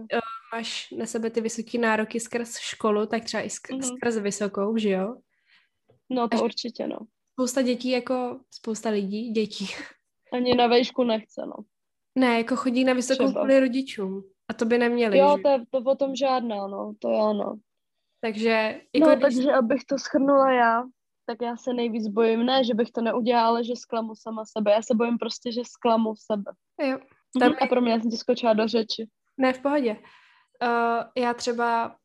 máš 0.54 0.92
na 0.92 1.06
sebe 1.06 1.30
ty 1.30 1.42
vysoké 1.42 1.78
nároky 1.78 2.20
skrz 2.20 2.58
školu, 2.58 3.06
tak 3.06 3.24
třeba 3.24 3.44
i 3.44 3.50
skrz, 3.50 3.76
Mhm. 3.90 3.98
skrz 3.98 4.18
vysokou, 4.18 4.78
že 4.78 4.90
jo? 4.90 5.16
No 6.10 6.28
to 6.28 6.36
Až- 6.38 6.42
určitě, 6.42 6.88
no. 6.88 6.98
Spousta 7.34 7.62
dětí, 7.62 7.90
jako 7.90 8.40
spousta 8.52 8.90
lidí, 8.90 9.32
dětí, 9.32 9.68
Ani 10.34 10.56
na 10.56 10.68
vejšku 10.68 11.04
nechce, 11.04 11.42
no. 11.46 11.54
Ne, 12.18 12.38
jako 12.38 12.56
chodí 12.56 12.84
na 12.84 12.94
vysokou 12.94 13.26
Třeba. 13.26 13.40
kvůli 13.42 13.60
rodičům. 13.60 14.24
A 14.50 14.54
to 14.54 14.66
by 14.66 14.78
neměli, 14.78 15.18
Jo, 15.18 15.34
že? 15.38 15.44
to 15.44 15.50
je 15.50 15.60
to 15.72 15.82
potom 15.82 16.16
žádná, 16.16 16.68
no. 16.68 16.94
To 17.00 17.10
jo, 17.10 17.34
no. 17.34 17.56
Takže, 18.22 18.82
jako 18.96 19.10
No, 19.10 19.16
když, 19.16 19.22
takže 19.22 19.54
abych 19.54 19.84
to 19.86 19.98
schrnula 19.98 20.52
já, 20.52 20.84
tak 21.26 21.38
já 21.42 21.58
se 21.58 21.74
nejvíc 21.74 22.08
bojím, 22.08 22.46
ne, 22.46 22.64
že 22.64 22.74
bych 22.74 22.92
to 22.92 23.02
neudělala, 23.02 23.48
ale 23.48 23.64
že 23.64 23.76
zklamu 23.76 24.16
sama 24.16 24.44
sebe. 24.58 24.72
Já 24.72 24.82
se 24.82 24.96
bojím 24.96 25.18
prostě, 25.18 25.52
že 25.52 25.62
zklamu 25.66 26.14
sebe. 26.32 26.52
jo, 26.82 26.98
Tam 27.40 27.50
Mhm, 27.52 27.58
A 27.62 27.68
pro 27.68 27.82
mě 27.82 27.92
já 27.92 28.00
jsem 28.00 28.12
ti 28.12 28.18
skočila 28.18 28.54
do 28.54 28.68
řeči. 28.68 29.08
ne, 29.38 29.54
v 29.54 29.60
pohodě. 29.62 29.92
Uh, 30.64 31.04
já 31.24 31.34
třeba 31.34 31.96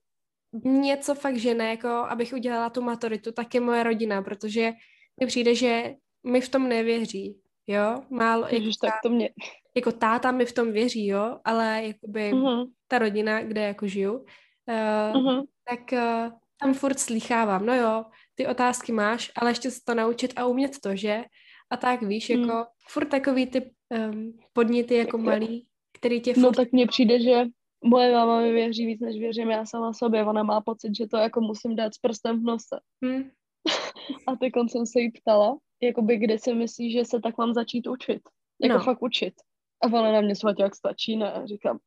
něco 0.64 1.14
fakt 1.14 1.37
žene, 1.37 1.68
jako 1.70 1.88
abych 1.88 2.33
udělala 2.33 2.70
tu 2.70 2.83
maturitu, 2.83 3.33
tak 3.33 3.55
je 3.55 3.61
moje 3.61 3.83
rodina, 3.83 4.22
protože 4.22 4.72
mi 5.20 5.27
přijde, 5.27 5.55
že 5.55 5.94
mi 6.27 6.40
v 6.40 6.48
tom 6.48 6.68
nevěří, 6.68 7.40
jo, 7.66 8.03
málo, 8.11 8.42
jako, 8.42 8.55
Ježiš, 8.55 8.77
tak 8.77 8.94
to 9.03 9.09
mě... 9.09 9.31
jako 9.77 9.92
táta 9.92 10.33
mi 10.33 10.46
v 10.46 10.53
tom 10.53 10.72
věří, 10.72 11.07
jo, 11.07 11.38
ale 11.44 11.83
jakoby 11.85 12.33
Mhm, 12.33 12.64
ta 12.88 12.98
rodina, 12.98 13.42
kde 13.42 13.61
jako 13.61 13.87
žiju, 13.87 14.14
uh, 14.14 15.22
mhm. 15.22 15.42
tak 15.68 15.81
uh, 15.92 16.33
tam 16.61 16.75
furt 16.75 16.98
slýchávám, 16.98 17.66
no 17.66 17.75
jo, 17.75 18.05
ty 18.35 18.46
otázky 18.46 18.92
máš, 18.92 19.33
ale 19.37 19.51
ještě 19.51 19.70
se 19.70 19.81
to 19.85 19.94
naučit 19.94 20.33
a 20.37 20.46
umět 20.46 20.81
to, 20.81 20.96
že? 20.96 21.25
A 21.70 21.77
tak 21.77 22.03
víš, 22.03 22.31
Hmm. 22.31 22.40
jako 22.40 22.66
furt 22.88 23.07
takový 23.07 23.46
ty 23.46 23.70
um, 23.90 24.38
podněty 24.53 24.94
jako 24.94 25.18
malý, 25.18 25.66
který 25.98 26.20
tě 26.20 26.35
furt... 26.35 26.42
No 26.42 26.53
tak 26.53 26.72
mně 26.72 26.87
přijde, 26.87 27.20
že 27.20 27.44
moje 27.85 28.12
máma 28.12 28.40
mi 28.40 28.53
věří 28.53 28.87
víc, 28.87 29.01
než 29.01 29.18
věřím 29.18 29.51
já 29.51 29.66
sama 29.66 29.92
sobě. 29.92 30.25
Ona 30.25 30.42
má 30.42 30.61
pocit, 30.61 30.96
že 30.96 31.07
to 31.07 31.16
jako 31.16 31.40
musím 31.40 31.77
dát 31.77 31.94
s 31.94 31.98
prstem 31.98 32.40
v 32.40 32.42
nose. 32.42 32.81
Hm, 33.05 33.31
A 34.27 34.37
teď 34.37 34.53
jsem 34.68 34.87
se 34.87 35.01
jí 35.01 35.11
ptala, 35.11 35.57
jakoby 35.83 36.16
kde 36.16 36.38
si 36.38 36.55
myslí, 36.55 36.92
že 36.92 37.05
se 37.05 37.21
tak 37.21 37.38
mám 37.38 37.55
začít 37.55 37.87
učit. 37.87 38.21
Jako 38.62 38.75
No. 38.79 38.85
fakt 38.85 39.03
učit. 39.03 39.35
A 39.83 39.87
ona 39.87 40.12
na 40.12 40.21
mě 40.21 40.37
svatě, 40.37 40.62
jak 40.62 40.75
stačí, 40.77 41.16
ne? 41.16 41.33
A 41.33 41.47
říkám, 41.47 41.79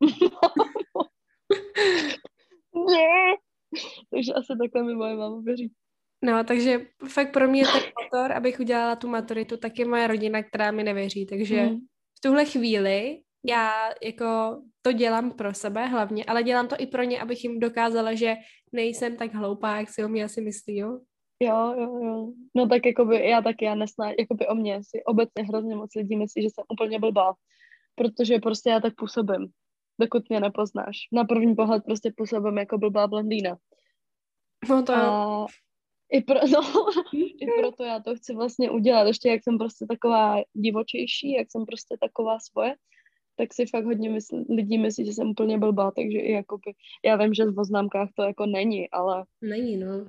ne. 2.74 3.36
Takže 4.10 4.32
asi 4.32 4.52
takhle 4.62 4.82
mi 4.82 4.94
moje 4.94 5.16
máma 5.16 5.40
věří. 5.44 5.72
No, 6.24 6.44
takže 6.44 6.80
fakt 7.08 7.32
pro 7.32 7.48
mě 7.48 7.64
ten 7.64 7.82
motor, 8.02 8.32
abych 8.32 8.60
udělala 8.60 8.96
tu 8.96 9.08
maturitu, 9.08 9.56
tak 9.56 9.78
je 9.78 9.84
moje 9.84 10.06
rodina, 10.06 10.42
která 10.42 10.70
mi 10.70 10.84
nevěří. 10.84 11.26
Takže 11.26 11.60
Hmm. 11.60 11.76
v 12.18 12.20
tuhle 12.22 12.44
chvíli 12.44 13.20
já 13.48 13.90
jako 14.02 14.60
to 14.82 14.92
dělám 14.92 15.30
pro 15.30 15.54
sebe 15.54 15.86
hlavně, 15.86 16.24
ale 16.24 16.42
dělám 16.42 16.68
to 16.68 16.76
i 16.78 16.86
pro 16.86 17.02
ně, 17.02 17.20
abych 17.20 17.44
jim 17.44 17.60
dokázala, 17.60 18.14
že 18.14 18.34
nejsem 18.72 19.16
tak 19.16 19.34
hloupá, 19.34 19.76
jak 19.76 19.88
si 19.90 20.04
o 20.04 20.08
mě 20.08 20.24
asi 20.24 20.40
myslí, 20.40 20.76
jo? 20.76 20.98
Jo, 21.40 21.74
jo, 21.78 21.98
jo. 22.04 22.32
No 22.54 22.68
tak 22.68 22.86
jakoby 22.86 23.28
já 23.28 23.42
taky, 23.42 23.64
já 23.64 23.74
nesná, 23.74 24.10
jakoby 24.18 24.46
o 24.46 24.54
mě 24.54 24.80
si 24.84 25.04
obecně 25.04 25.42
hrozně 25.48 25.76
moc 25.76 25.94
lidí 25.94 26.16
myslí, 26.16 26.42
že 26.42 26.48
jsem 26.48 26.64
úplně 26.68 26.98
blbá. 26.98 27.34
Protože 27.94 28.38
prostě 28.38 28.70
já 28.70 28.80
tak 28.80 28.94
působím, 28.94 29.48
dokud 30.00 30.28
mě 30.28 30.40
nepoznáš. 30.40 30.96
Na 31.12 31.24
první 31.24 31.54
pohled 31.54 31.84
prostě 31.84 32.12
působím 32.16 32.58
jako 32.58 32.78
blbá 32.78 33.06
blondýna. 33.06 33.56
No 34.68 34.82
to. 34.82 34.94
A 34.94 35.46
i, 36.12 36.20
pro, 36.20 36.40
no, 36.52 36.90
i 37.40 37.46
proto 37.60 37.84
já 37.84 38.00
to 38.00 38.16
chci 38.16 38.34
vlastně 38.34 38.70
udělat. 38.70 39.06
Ještě 39.06 39.28
jak 39.28 39.42
jsem 39.42 39.58
prostě 39.58 39.86
taková 39.86 40.42
divočejší, 40.52 41.32
jak 41.32 41.50
jsem 41.50 41.66
prostě 41.66 41.96
taková 42.00 42.38
svoje, 42.40 42.74
tak 43.36 43.54
si 43.54 43.66
fakt 43.66 43.84
hodně 43.84 44.10
mysl, 44.10 44.44
lidí 44.50 44.78
myslí, 44.78 45.06
že 45.06 45.12
jsem 45.12 45.28
úplně 45.28 45.58
blbá, 45.58 45.90
takže 45.90 46.18
i 46.18 46.32
jakoby, 46.32 46.72
já 47.04 47.16
vím, 47.16 47.34
že 47.34 47.44
v 47.44 47.58
oznámkách 47.58 48.08
to 48.16 48.22
jako 48.22 48.46
není, 48.46 48.90
ale, 48.90 49.24
Není, 49.42 49.76
no. 49.76 50.08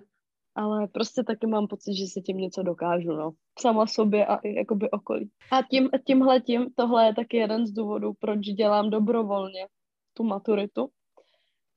Ale 0.57 0.87
prostě 0.87 1.23
taky 1.23 1.47
mám 1.47 1.67
pocit, 1.67 1.93
že 1.93 2.05
si 2.07 2.21
tím 2.21 2.37
něco 2.37 2.63
dokážu, 2.63 3.11
no. 3.11 3.31
Sama 3.59 3.87
sobě 3.87 4.25
a 4.25 4.35
i 4.35 4.55
jakoby 4.55 4.91
okolí. 4.91 5.29
A 5.51 5.61
tím, 5.61 5.89
tímhle 6.05 6.41
tím, 6.41 6.67
tohle 6.75 7.05
je 7.05 7.15
taky 7.15 7.37
jeden 7.37 7.67
z 7.67 7.71
důvodů, 7.71 8.13
proč 8.19 8.39
dělám 8.39 8.89
dobrovolně 8.89 9.67
tu 10.13 10.23
maturitu, 10.23 10.89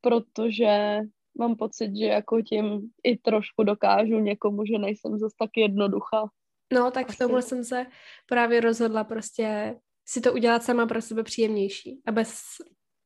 protože 0.00 0.98
mám 1.38 1.56
pocit, 1.56 1.96
že 1.96 2.04
jako 2.04 2.42
tím 2.42 2.90
i 3.02 3.16
trošku 3.16 3.62
dokážu 3.62 4.18
někomu, 4.18 4.64
že 4.64 4.78
nejsem 4.78 5.18
zase 5.18 5.34
tak 5.38 5.50
jednoduchá. 5.56 6.28
No, 6.72 6.90
tak 6.90 7.10
v 7.10 7.18
tomhle 7.18 7.42
jsem 7.42 7.64
se 7.64 7.86
právě 8.26 8.60
rozhodla 8.60 9.04
prostě 9.04 9.76
si 10.06 10.20
to 10.20 10.32
udělat 10.32 10.62
sama 10.62 10.86
pro 10.86 11.02
sebe 11.02 11.22
příjemnější 11.22 12.00
a 12.06 12.12
bez 12.12 12.42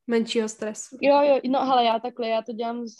menšího 0.06 0.48
stresu. 0.48 0.96
Jo, 1.00 1.22
jo, 1.22 1.40
no 1.50 1.60
ale 1.60 1.84
já 1.84 1.98
takhle, 1.98 2.28
já 2.28 2.42
to 2.42 2.52
dělám 2.52 2.86
z 2.86 2.94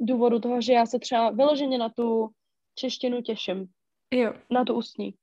důvodu 0.00 0.40
toho, 0.40 0.60
že 0.60 0.72
já 0.72 0.86
se 0.86 0.98
třeba 0.98 1.30
vyloženě 1.30 1.78
na 1.78 1.88
tu 1.88 2.28
češtinu 2.74 3.22
těším, 3.22 3.66
Jo, 4.14 4.32
na 4.50 4.64
tu 4.64 4.74
ústní. 4.74 5.14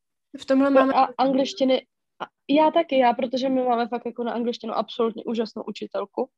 v 0.42 0.46
tomhle 0.46 0.70
máme... 0.70 0.94
A 0.94 1.08
angličtiny, 1.18 1.86
a 2.22 2.26
já 2.50 2.72
taky, 2.72 2.98
já, 2.98 3.14
protože 3.14 3.50
my 3.50 3.64
máme 3.64 3.88
fakt 3.88 4.06
jako 4.06 4.24
na 4.24 4.32
angličtinu 4.34 4.74
absolutně 4.74 5.24
úžasnou 5.26 5.64
učitelku 5.64 6.30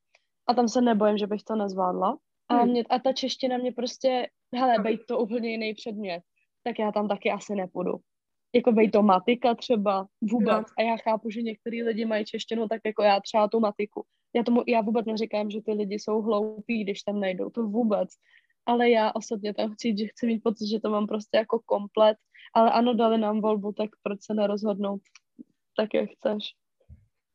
a 0.47 0.53
tam 0.53 0.67
se 0.69 0.81
nebojím, 0.81 1.17
že 1.17 1.27
bych 1.27 1.43
to 1.43 1.55
nezvládla. 1.55 2.17
A, 2.49 2.55
Hmm. 2.55 2.69
mě, 2.71 2.83
a 2.89 2.99
ta 2.99 3.13
čeština 3.13 3.57
mě 3.57 3.71
prostě, 3.71 4.27
hele, 4.55 4.75
bejt 4.79 5.05
to 5.05 5.19
úplně 5.19 5.49
jiný 5.51 5.73
předmět, 5.73 6.21
tak 6.63 6.79
já 6.79 6.91
tam 6.91 7.07
taky 7.07 7.31
asi 7.31 7.55
nepůjdu. 7.55 7.97
Jako 8.55 8.71
bejt 8.71 8.91
to 8.91 9.01
matika 9.01 9.55
třeba 9.55 10.07
vůbec. 10.21 10.57
No. 10.57 10.63
A 10.77 10.81
já 10.81 10.97
chápu, 10.97 11.29
že 11.29 11.41
některý 11.41 11.83
lidi 11.83 12.05
mají 12.05 12.25
češtinu 12.25 12.67
tak 12.67 12.81
jako 12.85 13.03
já 13.03 13.19
třeba 13.19 13.47
tu 13.47 13.59
matiku. 13.59 14.05
Já, 14.35 14.43
tomu, 14.43 14.63
já 14.67 14.81
vůbec 14.81 15.05
neříkám, 15.05 15.49
že 15.49 15.61
ty 15.61 15.71
lidi 15.71 15.95
jsou 15.95 16.21
hloupí, 16.21 16.83
když 16.83 17.03
tam 17.03 17.19
nejdou, 17.19 17.49
to 17.49 17.63
vůbec. 17.63 18.09
Ale 18.65 18.89
já 18.89 19.11
osobně 19.15 19.53
tam 19.53 19.73
chci 19.73 19.97
že 19.97 20.07
chci 20.07 20.27
mít 20.27 20.43
pocit, 20.43 20.67
že 20.67 20.79
to 20.79 20.89
mám 20.89 21.07
prostě 21.07 21.37
jako 21.37 21.59
komplet. 21.65 22.17
Ale 22.53 22.71
ano, 22.71 22.93
dali 22.93 23.17
nám 23.17 23.41
volbu, 23.41 23.71
tak 23.71 23.89
proč 24.03 24.19
se 24.23 24.33
nerozhodnout 24.33 25.01
tak, 25.77 25.93
jak 25.93 26.09
chceš. 26.09 26.43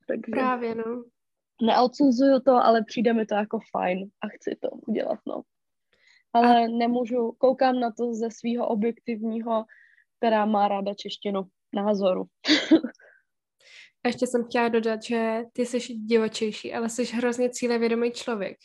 Takže 0.07 0.31
Právě, 0.31 0.75
no. 0.75 1.05
neodsuzuju 1.63 2.41
to, 2.41 2.53
ale 2.53 2.85
přijde 2.85 3.13
mi 3.13 3.27
to 3.27 3.35
jako 3.35 3.59
fajn 3.71 4.11
a 4.21 4.29
chci 4.29 4.57
to 4.61 4.69
udělat, 4.71 5.19
no. 5.27 5.43
Ale 6.33 6.69
nemůžu, 6.69 7.33
koukám 7.39 7.81
na 7.81 7.93
to 7.93 8.15
ze 8.15 8.31
svého 8.31 8.69
objektivního, 8.69 9.65
která 10.19 10.47
má 10.47 10.69
ráda 10.69 10.95
češtinu, 10.95 11.43
názoru. 11.75 12.25
A 14.05 14.09
ještě 14.09 14.27
jsem 14.27 14.45
chtěla 14.45 14.69
dodat, 14.69 15.03
že 15.03 15.43
ty 15.53 15.67
jsi 15.67 15.79
divočejší, 15.95 16.73
ale 16.75 16.89
jsi 16.89 17.05
hrozně 17.05 17.51
cílevědomý 17.51 18.13
člověk. 18.13 18.57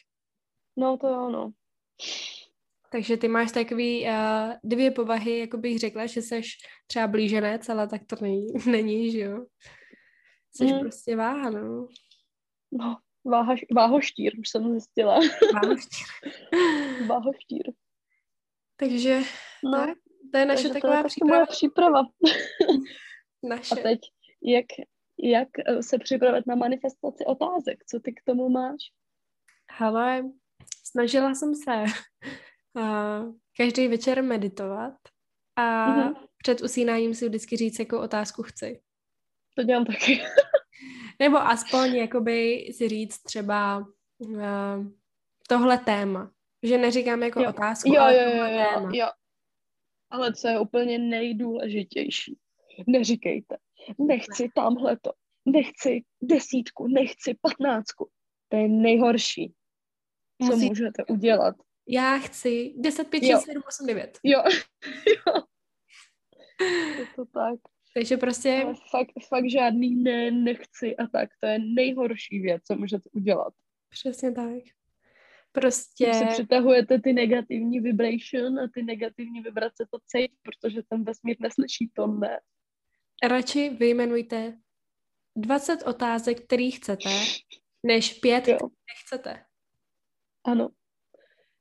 No 0.77 0.97
to 0.97 1.07
jo, 1.07 1.29
no. 1.29 1.51
Takže 2.91 3.17
ty 3.17 3.27
máš 3.27 3.51
takový 3.51 4.03
uh, 4.03 4.53
dvě 4.63 4.91
povahy, 4.91 5.37
jako 5.39 5.57
bych 5.57 5.79
řekla, 5.79 6.05
že 6.05 6.21
jsi 6.21 6.41
třeba 6.87 7.07
blíženec, 7.07 7.69
ale 7.69 7.87
tak 7.87 8.01
to 8.07 8.15
není, 8.21 8.47
není 8.71 9.11
že 9.11 9.19
jo? 9.19 9.45
Jsi 10.55 10.65
Mm. 10.65 10.79
prostě 10.79 11.15
váha, 11.15 11.49
no. 11.49 11.87
No, 12.71 12.97
váha, 13.25 13.55
váhoštír, 13.75 14.39
už 14.39 14.49
jsem 14.49 14.71
zjistila. 14.71 15.19
Váhoštír. 15.53 16.07
váhoštír. 17.07 17.71
Takže 18.75 19.21
No, 19.63 19.71
tak, 19.71 19.97
to 20.31 20.37
je 20.37 20.45
naše 20.45 20.63
takže 20.63 20.67
to 20.67 20.73
taková 20.73 20.97
je 20.97 21.03
taky 21.03 21.15
moje 21.23 21.45
příprava. 21.45 22.03
příprava. 22.03 22.03
Naše. 23.49 23.75
A 23.75 23.83
teď, 23.83 23.99
jak, 24.43 24.65
jak 25.23 25.47
eh, 25.65 25.83
se 25.83 25.97
připravit 25.99 26.47
na 26.47 26.55
manifestaci 26.55 27.25
otázek? 27.25 27.85
Co 27.85 27.99
ty 27.99 28.13
k 28.13 28.23
tomu 28.25 28.49
máš? 28.49 28.81
Hele, 29.71 30.23
snažila 30.83 31.33
jsem 31.35 31.55
se 31.55 31.83
uh, 32.73 33.35
každý 33.57 33.87
večer 33.87 34.23
meditovat 34.23 34.93
a 35.55 35.85
Mhm. 35.95 36.13
před 36.37 36.61
usínáním 36.61 37.13
si 37.13 37.27
vždycky 37.29 37.57
říct, 37.57 37.79
jakou 37.79 37.97
otázku 37.97 38.43
chci. 38.43 38.81
To 39.55 39.63
dělám 39.63 39.85
taky. 39.85 40.21
Nebo 41.19 41.37
aspoň 41.37 41.95
jakoby 41.95 42.67
si 42.71 42.89
říct 42.89 43.17
třeba 43.23 43.85
uh, 44.17 44.85
tohle 45.49 45.77
téma. 45.77 46.31
Že 46.63 46.77
neříkám 46.77 47.23
jako 47.23 47.41
Jo. 47.41 47.49
otázku, 47.49 47.93
Jo, 47.93 48.01
ale 48.01 48.15
jo, 48.15 48.21
jo, 48.21 48.29
tohle 48.31 48.51
jo, 48.53 48.65
téma. 48.75 48.89
jo. 48.93 49.07
Ale 50.09 50.33
co 50.33 50.47
je 50.47 50.59
úplně 50.59 50.97
nejdůležitější, 50.97 52.37
neříkejte, 52.87 53.57
nechci 53.97 54.49
tamhleto, 54.55 55.11
nechci 55.45 56.03
desítku, 56.21 56.87
nechci 56.87 57.37
patnáctku. 57.41 58.09
To 58.49 58.57
je 58.57 58.67
nejhorší, 58.67 59.53
co 60.41 60.51
Musí- 60.55 60.65
můžete 60.65 61.05
udělat. 61.05 61.55
Já 61.87 62.17
chci 62.17 62.73
10, 62.77 63.09
5, 63.09 63.23
Jo. 63.23 63.37
6, 63.37 63.45
7, 63.45 63.63
8, 63.67 63.87
9. 63.87 64.19
Jo, 64.23 64.39
jo. 65.27 65.43
Je 66.99 67.05
to 67.15 67.25
tak. 67.25 67.59
Takže 67.93 68.17
prostě 68.17 68.61
Ale 68.65 68.75
fakt, 68.91 69.11
fakt 69.27 69.49
žádný 69.49 69.95
ne, 69.95 70.31
nechci 70.31 70.95
a 70.97 71.07
tak. 71.07 71.29
To 71.39 71.47
je 71.47 71.59
nejhorší 71.59 72.39
věc, 72.39 72.63
co 72.63 72.75
můžete 72.75 73.09
udělat. 73.13 73.53
přesně 73.89 74.31
tak. 74.31 74.63
Prostě 75.51 76.05
Když 76.05 76.17
si 76.17 76.25
přitahujete 76.25 77.01
ty 77.01 77.13
negativní 77.13 77.79
vibration 77.79 78.59
a 78.59 78.67
ty 78.73 78.83
negativní 78.83 79.41
vibrace, 79.41 79.85
to 79.91 79.97
cít, 80.05 80.31
protože 80.41 80.81
ten 80.89 81.03
vesmír 81.03 81.37
neslyší 81.39 81.89
to 81.93 82.07
ne. 82.07 82.39
Radši 83.23 83.69
vyjmenujte 83.69 84.57
20 85.35 85.83
otázek, 85.83 86.45
který 86.45 86.71
chcete, 86.71 87.09
než 87.83 88.13
pět, 88.13 88.47
Jo. 88.47 88.55
které 88.55 88.69
nechcete. 88.95 89.45
Ano. 90.45 90.69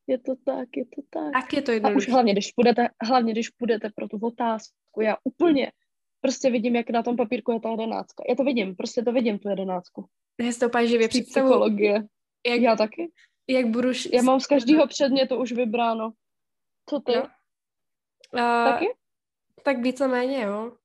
Je 0.07 0.19
to 0.19 0.33
tak, 0.47 0.69
je 0.77 0.85
to 0.85 1.03
tak. 1.11 1.33
Tak 1.33 1.53
je 1.53 1.63
to 1.63 1.71
A 1.73 1.75
už 1.75 1.77
jednoduché. 1.77 2.13
hlavně, 2.13 2.33
když 2.33 2.53
půjdete, 2.53 2.89
hlavně, 3.07 3.33
když 3.33 3.49
půjdete 3.51 3.91
pro 3.97 4.09
tu 4.09 4.19
otázku, 4.23 5.01
já 5.01 5.17
úplně 5.25 5.73
prostě 6.21 6.51
vidím, 6.51 6.77
jak 6.77 6.91
na 6.91 7.03
tom 7.03 7.17
papírku 7.17 7.53
je 7.53 7.61
ta 7.61 7.71
jedenáctka. 7.71 8.25
Já 8.29 8.35
to 8.35 8.45
vidím, 8.45 8.77
prostě 8.77 9.03
to 9.03 9.13
vidím, 9.13 9.39
tu 9.39 9.49
jedenáctku. 9.49 10.09
Já 10.41 10.53
si 10.53 10.61
to 10.61 10.67
úplně 10.67 10.87
živě 10.87 11.09
představu, 11.09 11.47
psychologie. 11.49 11.95
jak, 12.47 12.61
Já 12.61 12.77
taky. 12.77 13.13
jak 13.49 13.67
budu... 13.67 13.89
š- 13.91 14.09
Já 14.13 14.23
mám 14.23 14.41
z 14.41 14.47
každého 14.47 14.87
předmětu 14.87 15.37
už 15.41 15.53
vybráno. 15.53 16.11
Co 16.89 17.01
ty? 17.01 17.13
No. 17.17 18.41
A, 18.43 18.71
Taky? 18.73 18.87
tak 19.65 19.79
víceméně, 19.83 20.41
jo. 20.43 20.77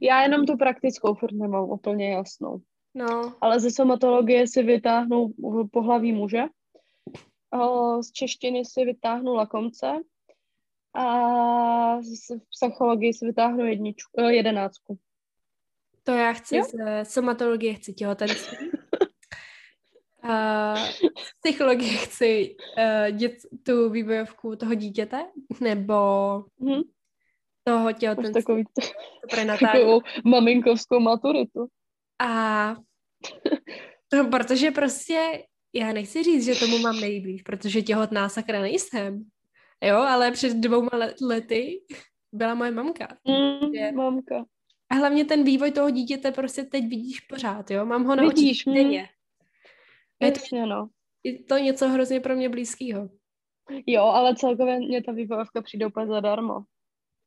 Já 0.00 0.22
jenom 0.22 0.46
tu 0.46 0.56
praktickou 0.56 1.14
furt 1.14 1.32
nemám 1.32 1.70
úplně 1.70 2.12
jasnou. 2.12 2.60
No, 2.94 3.34
Ale 3.40 3.60
ze 3.60 3.70
somatologie 3.70 4.46
si 4.48 4.62
vytáhnu 4.62 5.34
pohlaví 5.72 6.12
muže, 6.12 6.42
z 8.00 8.12
češtiny 8.12 8.64
si 8.64 8.84
vytáhnu 8.84 9.34
lakomce 9.34 9.86
a 10.94 12.02
z 12.02 12.38
psychologii 12.50 13.14
si 13.14 13.26
vytáhnu 13.26 13.66
jedničku, 13.66 14.10
eh, 14.18 14.32
jedenáctku. 14.34 14.98
to 16.02 16.12
já 16.12 16.32
chci 16.32 16.56
Jo? 16.56 16.64
z 16.64 17.04
somatologie 17.10 17.74
chci 17.74 17.92
těhotenství. 17.94 18.70
A 20.22 20.76
z 20.76 21.40
psychologie 21.40 21.92
chci 21.92 22.56
uh, 22.78 23.16
dět, 23.16 23.32
tu 23.62 23.90
vývojovku 23.90 24.56
toho 24.56 24.74
dítěte, 24.74 25.26
nebo 25.60 25.94
Hm, 26.60 26.82
toho 27.64 27.92
těhotenství, 27.92 28.42
takový, 28.42 28.64
takovou 29.60 30.00
maminkovskou 30.24 31.00
maturitu. 31.00 31.66
A 32.20 32.76
to, 34.08 34.24
protože 34.30 34.70
prostě 34.70 35.44
já 35.74 35.92
nechci 35.92 36.22
říct, 36.22 36.44
že 36.44 36.60
tomu 36.66 36.78
mám 36.78 37.00
nejblíž, 37.00 37.42
protože 37.42 37.82
těhotná 37.82 38.28
sakra 38.28 38.60
nejsem. 38.60 39.24
Jo, 39.84 39.96
ale 39.96 40.30
před 40.30 40.52
dvouma 40.56 40.90
le- 40.92 41.14
lety 41.22 41.80
byla 42.32 42.54
moje 42.54 42.70
mamka. 42.70 43.16
Mm, 43.24 43.96
mamka. 43.96 44.44
A 44.90 44.94
hlavně 44.94 45.24
ten 45.24 45.44
vývoj 45.44 45.70
toho 45.70 45.90
dítěte 45.90 46.32
prostě 46.32 46.62
teď 46.62 46.84
vidíš 46.88 47.20
pořád, 47.20 47.70
jo? 47.70 47.86
Mám 47.86 48.04
ho 48.04 48.16
na 48.16 48.22
Vidíš, 48.22 48.60
očích 48.60 48.72
hm. 48.72 48.74
denně. 48.74 49.08
Je 50.20 50.32
to, 50.32 50.40
Jasně, 50.40 50.66
no. 50.66 50.88
je 51.24 51.42
to 51.42 51.58
něco 51.58 51.88
hrozně 51.88 52.20
pro 52.20 52.36
mě 52.36 52.48
blízkého. 52.48 53.08
Jo, 53.86 54.02
ale 54.02 54.36
celkově 54.36 54.78
mě 54.78 55.02
ta 55.02 55.12
výbavka 55.12 55.62
přijde 55.62 55.86
úplně 55.86 56.06
zadarmo. 56.06 56.60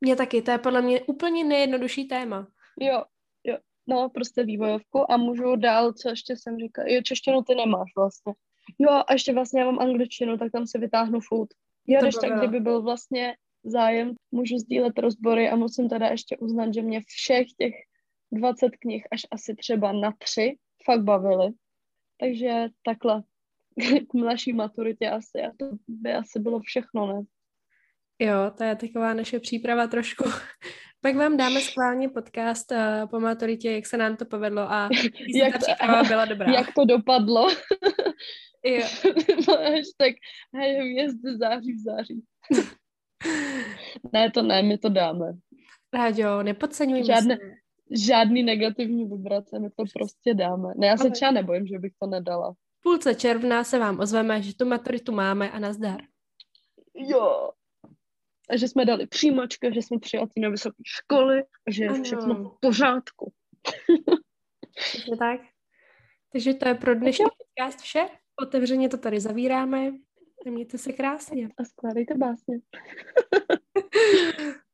Mně 0.01 0.15
taky, 0.15 0.41
to 0.41 0.51
je 0.51 0.57
podle 0.57 0.81
mě 0.81 1.01
úplně 1.01 1.43
nejjednodušší 1.43 2.05
téma. 2.05 2.47
Jo, 2.79 3.03
jo. 3.43 3.57
No, 3.87 4.09
prostě 4.09 4.43
vývojovku 4.43 5.11
a 5.11 5.17
můžu 5.17 5.55
dál, 5.55 5.93
co 5.93 6.09
ještě 6.09 6.35
jsem 6.37 6.57
říkala. 6.57 6.87
Jo, 6.89 7.01
češtinu 7.01 7.43
ty 7.43 7.55
nemáš 7.55 7.91
vlastně. 7.97 8.33
Jo, 8.79 8.89
a 9.07 9.13
ještě 9.13 9.33
vlastně 9.33 9.61
já 9.61 9.65
mám 9.65 9.79
angličtinu, 9.79 10.37
tak 10.37 10.51
tam 10.51 10.67
si 10.67 10.77
vytáhnu 10.77 11.19
food. 11.19 11.49
Jo, 11.87 11.99
když 12.01 12.15
tak, 12.15 12.37
kdyby 12.37 12.59
byl 12.59 12.81
vlastně 12.81 13.35
zájem, 13.63 14.15
můžu 14.31 14.57
sdílet 14.57 14.99
rozbory 14.99 15.49
a 15.49 15.55
musím 15.55 15.89
teda 15.89 16.07
ještě 16.07 16.37
uznat, 16.37 16.73
že 16.73 16.81
mě 16.81 17.01
všech 17.07 17.47
těch 17.57 17.73
20 18.31 18.69
knih 18.69 19.07
až 19.11 19.21
asi 19.31 19.55
třeba 19.55 19.91
na 19.91 20.13
tři 20.19 20.57
fakt 20.85 21.03
bavily. 21.03 21.53
Takže 22.19 22.67
takhle 22.83 23.23
k 24.09 24.13
naší 24.13 24.53
maturitě 24.53 25.09
asi 25.09 25.41
a 25.41 25.51
to 25.57 25.65
by 25.87 26.13
asi 26.13 26.39
bylo 26.39 26.59
všechno, 26.59 27.07
ne? 27.13 27.21
Jo, 28.19 28.51
to 28.57 28.63
je 28.63 28.75
taková 28.75 29.13
naše 29.13 29.39
příprava 29.39 29.87
trošku. 29.87 30.23
Pak 31.01 31.15
vám 31.15 31.37
dáme 31.37 31.61
schválně 31.61 32.09
podcast 32.09 32.71
uh, 32.71 33.09
po 33.09 33.19
maturitě, 33.19 33.71
jak 33.71 33.85
se 33.85 33.97
nám 33.97 34.15
to 34.15 34.25
povedlo 34.25 34.61
a 34.61 34.89
Jak 35.35 35.53
ta 35.53 35.59
příprava 35.59 36.03
byla 36.03 36.25
dobrá. 36.25 36.51
Jak 36.53 36.73
to 36.73 36.85
dopadlo? 36.85 37.49
Jo. 38.63 38.87
Hashtag 39.47 40.15
hvězdy 40.53 41.37
září 41.37 41.73
v 41.73 41.79
září. 41.79 42.23
Ne, 44.13 44.31
to 44.31 44.41
ne, 44.41 44.63
my 44.63 44.77
to 44.77 44.89
dáme. 44.89 45.25
Ráďo, 45.93 46.43
nepodceňujme 46.43 47.05
Žádné- 47.05 47.37
se. 47.37 47.41
Žádný 48.05 48.43
negativní 48.43 49.05
vibrace, 49.05 49.59
my 49.59 49.69
to 49.69 49.83
prostě 49.93 50.33
dáme. 50.33 50.73
Ne, 50.77 50.87
já 50.87 50.97
se 50.97 51.09
třeba 51.09 51.31
nebojím, 51.31 51.67
že 51.67 51.79
bych 51.79 51.91
to 52.01 52.07
nedala. 52.09 52.51
V 52.51 52.83
půlce 52.83 53.15
června 53.15 53.63
se 53.63 53.79
vám 53.79 53.99
ozveme, 53.99 54.41
že 54.41 54.55
tu 54.55 54.65
maturitu 54.65 55.11
máme 55.11 55.51
a 55.51 55.59
nazdar. 55.59 55.99
Jo. 56.95 57.51
A 58.49 58.57
že 58.57 58.67
jsme 58.67 58.85
dali 58.85 59.07
přijímačka, 59.07 59.71
že 59.73 59.81
jsme 59.81 59.99
přijatí 59.99 60.39
na 60.41 60.49
vysoké 60.49 60.83
školy 60.85 61.43
a 61.67 61.71
že 61.71 61.83
je 61.83 61.89
Ano. 61.89 62.03
všechno 62.03 62.43
v 62.43 62.57
pořádku. 62.61 63.33
Přesně 64.75 65.17
tak. 65.17 65.41
Takže 66.31 66.53
to 66.53 66.67
je 66.67 66.75
pro 66.75 66.95
dnešní 66.95 67.25
podcast 67.37 67.79
vše. 67.81 68.07
Otevřeně 68.41 68.89
to 68.89 68.97
tady 68.97 69.19
zavíráme. 69.19 69.91
Mějte 70.49 70.77
se 70.77 70.93
krásně. 70.93 71.49
A 71.57 71.63
skládejte 71.63 72.13
básně. 72.13 72.57